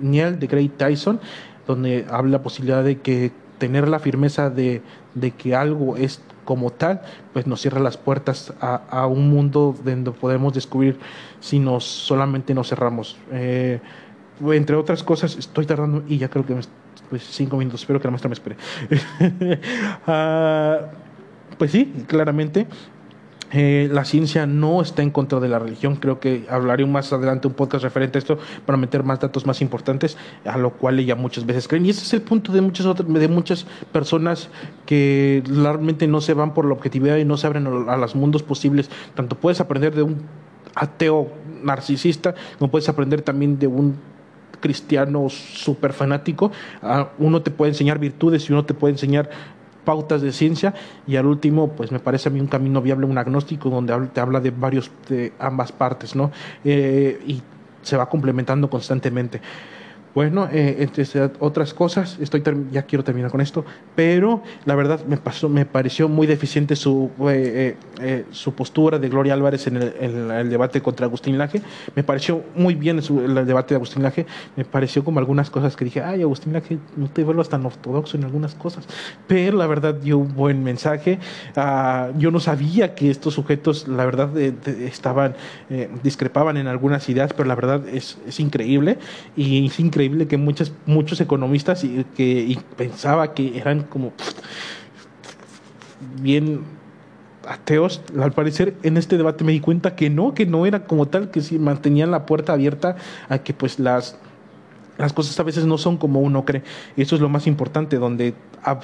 Neil 0.00 0.38
de 0.38 0.46
Great 0.46 0.76
Tyson, 0.76 1.20
donde 1.66 2.06
habla 2.10 2.32
la 2.32 2.42
posibilidad 2.42 2.82
de 2.82 2.98
que 3.00 3.32
tener 3.58 3.88
la 3.88 3.98
firmeza 3.98 4.50
de, 4.50 4.82
de 5.14 5.30
que 5.32 5.54
algo 5.54 5.96
es 5.96 6.20
como 6.44 6.70
tal, 6.70 7.02
pues 7.32 7.46
nos 7.46 7.60
cierra 7.60 7.80
las 7.80 7.96
puertas 7.96 8.52
a, 8.60 9.06
un 9.06 9.30
mundo 9.30 9.76
donde 9.84 10.10
podemos 10.10 10.52
descubrir 10.52 10.98
si 11.40 11.58
nos 11.58 11.84
solamente 11.84 12.54
nos 12.54 12.68
cerramos. 12.68 13.16
Eh, 13.30 13.80
entre 14.40 14.74
otras 14.74 15.02
cosas, 15.04 15.36
estoy 15.36 15.66
tardando 15.66 16.02
y 16.08 16.18
ya 16.18 16.28
creo 16.28 16.44
que 16.44 16.56
pues 17.08 17.22
cinco 17.22 17.56
minutos, 17.56 17.82
espero 17.82 18.00
que 18.00 18.08
la 18.08 18.10
maestra 18.10 18.28
me 18.28 18.34
espere. 18.34 18.56
uh, 20.06 20.86
pues 21.58 21.70
sí, 21.70 21.92
claramente. 22.06 22.66
Eh, 23.54 23.90
la 23.92 24.06
ciencia 24.06 24.46
no 24.46 24.80
está 24.80 25.02
en 25.02 25.10
contra 25.10 25.38
de 25.38 25.48
la 25.48 25.58
religión. 25.58 25.96
Creo 25.96 26.20
que 26.20 26.46
hablaré 26.48 26.86
más 26.86 27.12
adelante 27.12 27.46
un 27.48 27.52
podcast 27.52 27.84
referente 27.84 28.16
a 28.16 28.20
esto 28.20 28.38
para 28.64 28.78
meter 28.78 29.02
más 29.04 29.20
datos 29.20 29.44
más 29.44 29.60
importantes, 29.60 30.16
a 30.46 30.56
lo 30.56 30.70
cual 30.70 30.98
ella 30.98 31.16
muchas 31.16 31.44
veces 31.44 31.68
creen. 31.68 31.84
Y 31.84 31.90
ese 31.90 32.02
es 32.02 32.14
el 32.14 32.22
punto 32.22 32.50
de 32.50 32.62
muchas 32.62 32.86
otras, 32.86 33.06
de 33.12 33.28
muchas 33.28 33.66
personas 33.92 34.48
que 34.86 35.42
realmente 35.46 36.06
no 36.06 36.22
se 36.22 36.32
van 36.32 36.54
por 36.54 36.64
la 36.64 36.72
objetividad 36.72 37.18
y 37.18 37.26
no 37.26 37.36
se 37.36 37.46
abren 37.46 37.66
a 37.66 37.96
los 37.98 38.14
mundos 38.14 38.42
posibles. 38.42 38.90
Tanto 39.14 39.36
puedes 39.36 39.60
aprender 39.60 39.94
de 39.94 40.02
un 40.02 40.22
ateo 40.74 41.30
narcisista, 41.62 42.34
como 42.58 42.70
puedes 42.70 42.88
aprender 42.88 43.20
también 43.20 43.58
de 43.58 43.66
un 43.66 43.96
cristiano 44.60 45.28
súper 45.28 45.92
fanático. 45.92 46.52
Ah, 46.80 47.10
uno 47.18 47.42
te 47.42 47.50
puede 47.50 47.72
enseñar 47.72 47.98
virtudes 47.98 48.48
y 48.48 48.52
uno 48.54 48.64
te 48.64 48.72
puede 48.72 48.92
enseñar 48.92 49.28
pautas 49.84 50.22
de 50.22 50.32
ciencia 50.32 50.74
y 51.06 51.16
al 51.16 51.26
último 51.26 51.68
pues 51.68 51.92
me 51.92 51.98
parece 51.98 52.28
a 52.28 52.32
mí 52.32 52.40
un 52.40 52.46
camino 52.46 52.80
viable 52.80 53.06
un 53.06 53.18
agnóstico 53.18 53.70
donde 53.70 53.94
te 54.08 54.20
habla 54.20 54.40
de 54.40 54.50
varios 54.50 54.90
de 55.08 55.32
ambas 55.38 55.72
partes 55.72 56.14
no 56.14 56.30
eh, 56.64 57.20
y 57.26 57.42
se 57.82 57.96
va 57.96 58.08
complementando 58.08 58.70
constantemente 58.70 59.40
bueno, 60.14 60.46
eh, 60.52 60.76
entre 60.80 61.04
otras 61.38 61.72
cosas, 61.72 62.18
estoy 62.20 62.42
ya 62.70 62.82
quiero 62.82 63.02
terminar 63.02 63.30
con 63.30 63.40
esto, 63.40 63.64
pero 63.96 64.42
la 64.66 64.74
verdad 64.74 65.00
me 65.06 65.16
pasó, 65.16 65.48
me 65.48 65.64
pareció 65.64 66.06
muy 66.08 66.26
deficiente 66.26 66.76
su 66.76 67.10
eh, 67.30 67.76
eh, 68.00 68.26
su 68.30 68.54
postura 68.54 68.98
de 68.98 69.08
Gloria 69.08 69.32
Álvarez 69.32 69.66
en 69.68 69.76
el, 69.76 70.50
debate 70.50 70.82
contra 70.82 71.06
Agustín 71.06 71.38
Laje. 71.38 71.62
Me 71.94 72.02
pareció 72.02 72.42
muy 72.54 72.74
bien 72.74 72.98
el 72.98 73.46
debate 73.46 73.70
de 73.70 73.76
Agustín 73.76 74.02
Laje. 74.02 74.26
Me 74.54 74.66
pareció 74.66 75.02
como 75.02 75.18
algunas 75.18 75.48
cosas 75.48 75.76
que 75.76 75.86
dije, 75.86 76.02
ay, 76.02 76.20
Agustín 76.20 76.52
Laje, 76.52 76.78
no 76.96 77.08
te 77.08 77.24
vuelvas 77.24 77.48
tan 77.48 77.64
ortodoxo 77.64 78.18
en 78.18 78.24
algunas 78.24 78.54
cosas, 78.54 78.86
pero 79.26 79.56
la 79.56 79.66
verdad 79.66 79.94
dio 79.94 80.18
un 80.18 80.34
buen 80.34 80.62
mensaje. 80.62 81.20
Ah, 81.56 82.10
yo 82.18 82.30
no 82.30 82.40
sabía 82.40 82.94
que 82.94 83.10
estos 83.10 83.34
sujetos, 83.34 83.88
la 83.88 84.04
verdad, 84.04 84.36
estaban 84.36 85.36
discrepaban 86.02 86.58
en 86.58 86.66
algunas 86.66 87.08
ideas, 87.08 87.32
pero 87.32 87.48
la 87.48 87.54
verdad 87.54 87.88
es, 87.88 88.18
es 88.26 88.40
increíble 88.40 88.98
y 89.36 89.66
es 89.66 89.80
increíble 89.80 90.01
que 90.26 90.36
muchos, 90.36 90.72
muchos 90.86 91.20
economistas 91.20 91.84
y, 91.84 92.04
que 92.16 92.58
pensaba 92.76 93.34
que 93.34 93.58
eran 93.58 93.82
como 93.82 94.12
bien 96.20 96.60
ateos, 97.48 98.00
al 98.20 98.32
parecer 98.32 98.74
en 98.82 98.96
este 98.96 99.16
debate 99.16 99.44
me 99.44 99.52
di 99.52 99.60
cuenta 99.60 99.96
que 99.96 100.10
no, 100.10 100.34
que 100.34 100.46
no 100.46 100.66
era 100.66 100.84
como 100.84 101.08
tal, 101.08 101.30
que 101.30 101.40
si 101.40 101.58
mantenían 101.58 102.10
la 102.10 102.26
puerta 102.26 102.52
abierta 102.52 102.96
a 103.28 103.38
que 103.38 103.52
pues 103.54 103.78
las 103.78 104.16
las 104.98 105.12
cosas 105.12 105.38
a 105.40 105.42
veces 105.42 105.64
no 105.64 105.78
son 105.78 105.96
como 105.96 106.20
uno 106.20 106.44
cree. 106.44 106.62
Y 106.96 107.02
eso 107.02 107.14
es 107.14 107.20
lo 107.20 107.28
más 107.28 107.46
importante, 107.46 107.96
donde, 107.96 108.34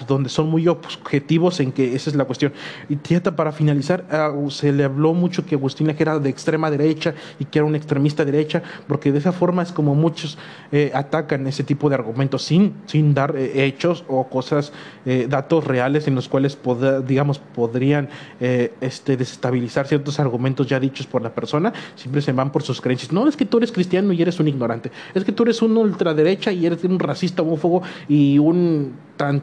donde 0.06 0.28
son 0.28 0.48
muy 0.48 0.66
objetivos 0.68 1.60
en 1.60 1.72
que 1.72 1.94
esa 1.94 2.10
es 2.10 2.16
la 2.16 2.24
cuestión. 2.24 2.52
Y 2.88 2.96
Tieta, 2.96 3.36
para 3.36 3.52
finalizar, 3.52 4.04
ah, 4.10 4.32
se 4.48 4.72
le 4.72 4.84
habló 4.84 5.14
mucho 5.14 5.44
que 5.44 5.54
Agustín 5.54 5.94
era 5.98 6.18
de 6.18 6.30
extrema 6.30 6.70
derecha 6.70 7.14
y 7.38 7.44
que 7.44 7.58
era 7.58 7.66
un 7.66 7.74
extremista 7.74 8.24
derecha, 8.24 8.62
porque 8.86 9.12
de 9.12 9.18
esa 9.18 9.32
forma 9.32 9.62
es 9.62 9.72
como 9.72 9.94
muchos 9.94 10.38
eh, 10.72 10.90
atacan 10.94 11.46
ese 11.46 11.64
tipo 11.64 11.88
de 11.88 11.94
argumentos 11.94 12.42
sin, 12.42 12.74
sin 12.86 13.14
dar 13.14 13.36
eh, 13.36 13.64
hechos 13.64 14.04
o 14.08 14.28
cosas, 14.28 14.72
eh, 15.04 15.26
datos 15.28 15.64
reales 15.64 16.08
en 16.08 16.14
los 16.14 16.28
cuales, 16.28 16.58
digamos, 17.06 17.38
podrían 17.38 18.08
este, 18.40 19.16
desestabilizar 19.16 19.86
ciertos 19.86 20.20
argumentos 20.20 20.66
ya 20.66 20.80
dichos 20.80 21.06
por 21.06 21.22
la 21.22 21.34
persona. 21.34 21.72
Siempre 21.96 22.22
se 22.22 22.32
van 22.32 22.50
por 22.50 22.62
sus 22.62 22.80
creencias. 22.80 23.12
No 23.12 23.28
es 23.28 23.36
que 23.36 23.44
tú 23.44 23.58
eres 23.58 23.72
cristiano 23.72 24.12
y 24.12 24.22
eres 24.22 24.40
un 24.40 24.48
ignorante. 24.48 24.90
Es 25.14 25.24
que 25.24 25.32
tú 25.32 25.42
eres 25.42 25.62
un 25.62 25.74
ultraderecha 25.98 26.52
y 26.52 26.64
eres 26.66 26.84
un 26.84 26.98
racista, 26.98 27.42
homófobo 27.42 27.82
y 28.08 28.38
un 28.38 28.92
tan, 29.16 29.42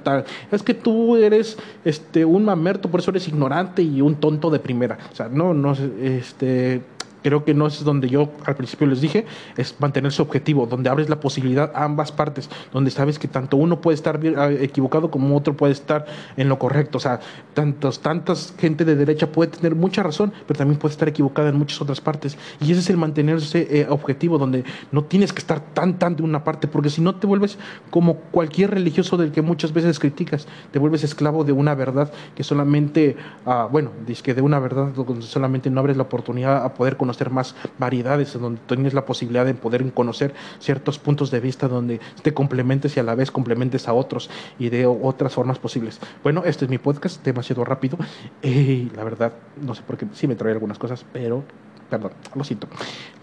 Es 0.51 0.63
que 0.63 0.73
tú 0.73 1.17
eres 1.17 1.57
este, 1.83 2.23
un 2.23 2.45
mamerto, 2.45 2.89
por 2.89 3.01
eso 3.01 3.11
eres 3.11 3.27
ignorante 3.27 3.81
y 3.83 4.01
un 4.01 4.15
tonto 4.15 4.49
de 4.49 4.59
primera. 4.59 4.97
O 5.11 5.15
sea, 5.15 5.27
no, 5.27 5.53
no, 5.53 5.73
este 6.01 6.81
creo 7.25 7.43
que 7.43 7.55
no 7.55 7.65
es 7.65 7.83
donde 7.83 8.07
yo 8.07 8.29
al 8.45 8.55
principio 8.55 8.85
les 8.85 9.01
dije, 9.01 9.25
es 9.57 9.73
mantener 9.79 10.11
su 10.11 10.21
objetivo, 10.21 10.67
donde 10.67 10.91
abres 10.91 11.09
la 11.09 11.19
posibilidad 11.19 11.71
a 11.73 11.83
ambas 11.83 12.11
partes, 12.11 12.51
donde 12.71 12.91
sabes 12.91 13.17
que 13.17 13.27
tanto 13.27 13.57
uno 13.57 13.81
puede 13.81 13.95
estar 13.95 14.19
ah, 14.37 14.51
equivocado 14.51 15.09
como 15.09 15.35
otro 15.35 15.57
puede 15.57 15.73
estar 15.73 16.05
en 16.37 16.49
lo 16.49 16.59
correcto. 16.59 16.99
O 16.99 17.01
sea, 17.01 17.19
tantos, 17.55 17.99
tantas 18.01 18.53
gente 18.59 18.85
de 18.85 18.95
derecha 18.95 19.31
puede 19.31 19.49
tener 19.49 19.73
mucha 19.73 20.03
razón, 20.03 20.33
pero 20.45 20.55
también 20.55 20.77
puede 20.77 20.91
estar 20.91 21.07
equivocada 21.07 21.49
en 21.49 21.57
muchas 21.57 21.81
otras 21.81 21.99
partes. 21.99 22.37
Y 22.61 22.71
ese 22.71 22.81
es 22.81 22.91
el 22.91 22.97
mantenerse 22.97 23.67
eh, 23.71 23.87
objetivo, 23.89 24.37
donde 24.37 24.63
no 24.91 25.05
tienes 25.05 25.33
que 25.33 25.39
estar 25.39 25.59
tan, 25.73 25.97
tan 25.97 26.15
de 26.15 26.21
una 26.21 26.43
parte, 26.43 26.67
porque 26.67 26.91
si 26.91 27.01
no 27.01 27.15
te 27.15 27.25
vuelves 27.25 27.57
como 27.89 28.17
cualquier 28.17 28.69
religioso 28.69 29.17
del 29.17 29.31
que 29.31 29.41
muchas 29.41 29.73
veces 29.73 29.97
criticas, 29.97 30.47
te 30.71 30.77
vuelves 30.77 31.03
esclavo 31.03 31.43
de 31.43 31.53
una 31.53 31.73
verdad 31.73 32.11
que 32.35 32.43
solamente, 32.43 33.17
ah, 33.47 33.67
bueno, 33.71 33.89
dice 34.05 34.21
que 34.21 34.35
de 34.35 34.43
una 34.43 34.59
verdad 34.59 34.93
solamente 35.21 35.71
no 35.71 35.79
abres 35.79 35.97
la 35.97 36.03
oportunidad 36.03 36.63
a 36.63 36.75
poder 36.75 36.97
conocer 36.97 37.14
conocer 37.15 37.31
más 37.31 37.55
variedades, 37.77 38.35
en 38.35 38.41
donde 38.41 38.61
tienes 38.67 38.93
la 38.93 39.05
posibilidad 39.05 39.45
de 39.45 39.53
poder 39.53 39.91
conocer 39.93 40.33
ciertos 40.59 40.99
puntos 40.99 41.31
de 41.31 41.39
vista 41.39 41.67
donde 41.67 41.99
te 42.21 42.33
complementes 42.33 42.97
y 42.97 42.99
a 42.99 43.03
la 43.03 43.15
vez 43.15 43.31
complementes 43.31 43.87
a 43.87 43.93
otros 43.93 44.29
y 44.59 44.69
de 44.69 44.85
otras 44.85 45.33
formas 45.33 45.59
posibles. 45.59 45.99
Bueno, 46.23 46.43
este 46.45 46.65
es 46.65 46.71
mi 46.71 46.77
podcast, 46.77 47.23
demasiado 47.23 47.63
rápido. 47.63 47.97
y 48.43 48.89
la 48.95 49.03
verdad, 49.03 49.33
no 49.61 49.73
sé 49.73 49.81
por 49.83 49.97
qué, 49.97 50.07
sí 50.13 50.27
me 50.27 50.35
trae 50.35 50.51
algunas 50.51 50.77
cosas, 50.77 51.05
pero 51.13 51.43
perdón, 51.89 52.11
lo 52.33 52.43
siento. 52.43 52.67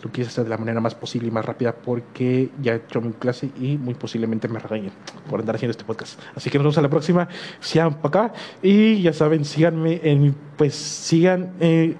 Lo 0.02 0.10
quise 0.10 0.28
hacer 0.28 0.44
de 0.44 0.50
la 0.50 0.58
manera 0.58 0.80
más 0.80 0.94
posible 0.94 1.28
y 1.28 1.30
más 1.30 1.44
rápida 1.44 1.72
porque 1.72 2.50
ya 2.60 2.72
he 2.72 2.76
hecho 2.76 3.00
mi 3.00 3.12
clase 3.12 3.50
y 3.60 3.76
muy 3.76 3.94
posiblemente 3.94 4.48
me 4.48 4.58
regañen 4.58 4.92
por 5.28 5.40
andar 5.40 5.56
haciendo 5.56 5.72
este 5.72 5.84
podcast. 5.84 6.18
Así 6.34 6.50
que 6.50 6.58
nos 6.58 6.64
vemos 6.64 6.78
a 6.78 6.82
la 6.82 6.88
próxima. 6.88 7.28
Sean 7.60 7.94
para 7.94 8.26
acá 8.26 8.34
y 8.62 9.02
ya 9.02 9.12
saben, 9.12 9.44
síganme 9.44 10.00
en, 10.02 10.34
pues 10.56 10.74
sigan. 10.74 11.52
Eh, 11.60 11.96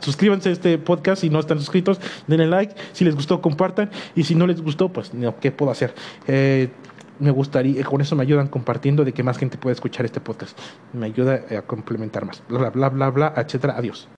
suscríbanse 0.00 0.48
a 0.48 0.52
este 0.52 0.78
podcast 0.78 1.22
si 1.22 1.30
no 1.30 1.40
están 1.40 1.58
suscritos, 1.58 2.00
denle 2.26 2.46
like, 2.46 2.74
si 2.92 3.04
les 3.04 3.14
gustó 3.14 3.40
compartan 3.40 3.90
y 4.14 4.24
si 4.24 4.34
no 4.34 4.46
les 4.46 4.60
gustó 4.60 4.88
pues 4.88 5.14
no, 5.14 5.38
¿qué 5.38 5.52
puedo 5.52 5.70
hacer? 5.70 5.94
Eh, 6.26 6.68
me 7.18 7.30
gustaría, 7.30 7.84
con 7.84 8.00
eso 8.00 8.16
me 8.16 8.22
ayudan 8.22 8.48
compartiendo 8.48 9.04
de 9.04 9.12
que 9.12 9.22
más 9.22 9.38
gente 9.38 9.56
pueda 9.56 9.72
escuchar 9.72 10.04
este 10.04 10.20
podcast. 10.20 10.58
Me 10.92 11.06
ayuda 11.06 11.42
a 11.56 11.62
complementar 11.62 12.24
más. 12.24 12.42
Bla, 12.48 12.70
bla, 12.70 12.70
bla, 12.70 12.88
bla, 12.88 13.10
bla, 13.10 13.34
etcétera. 13.36 13.74
Adiós. 13.76 14.08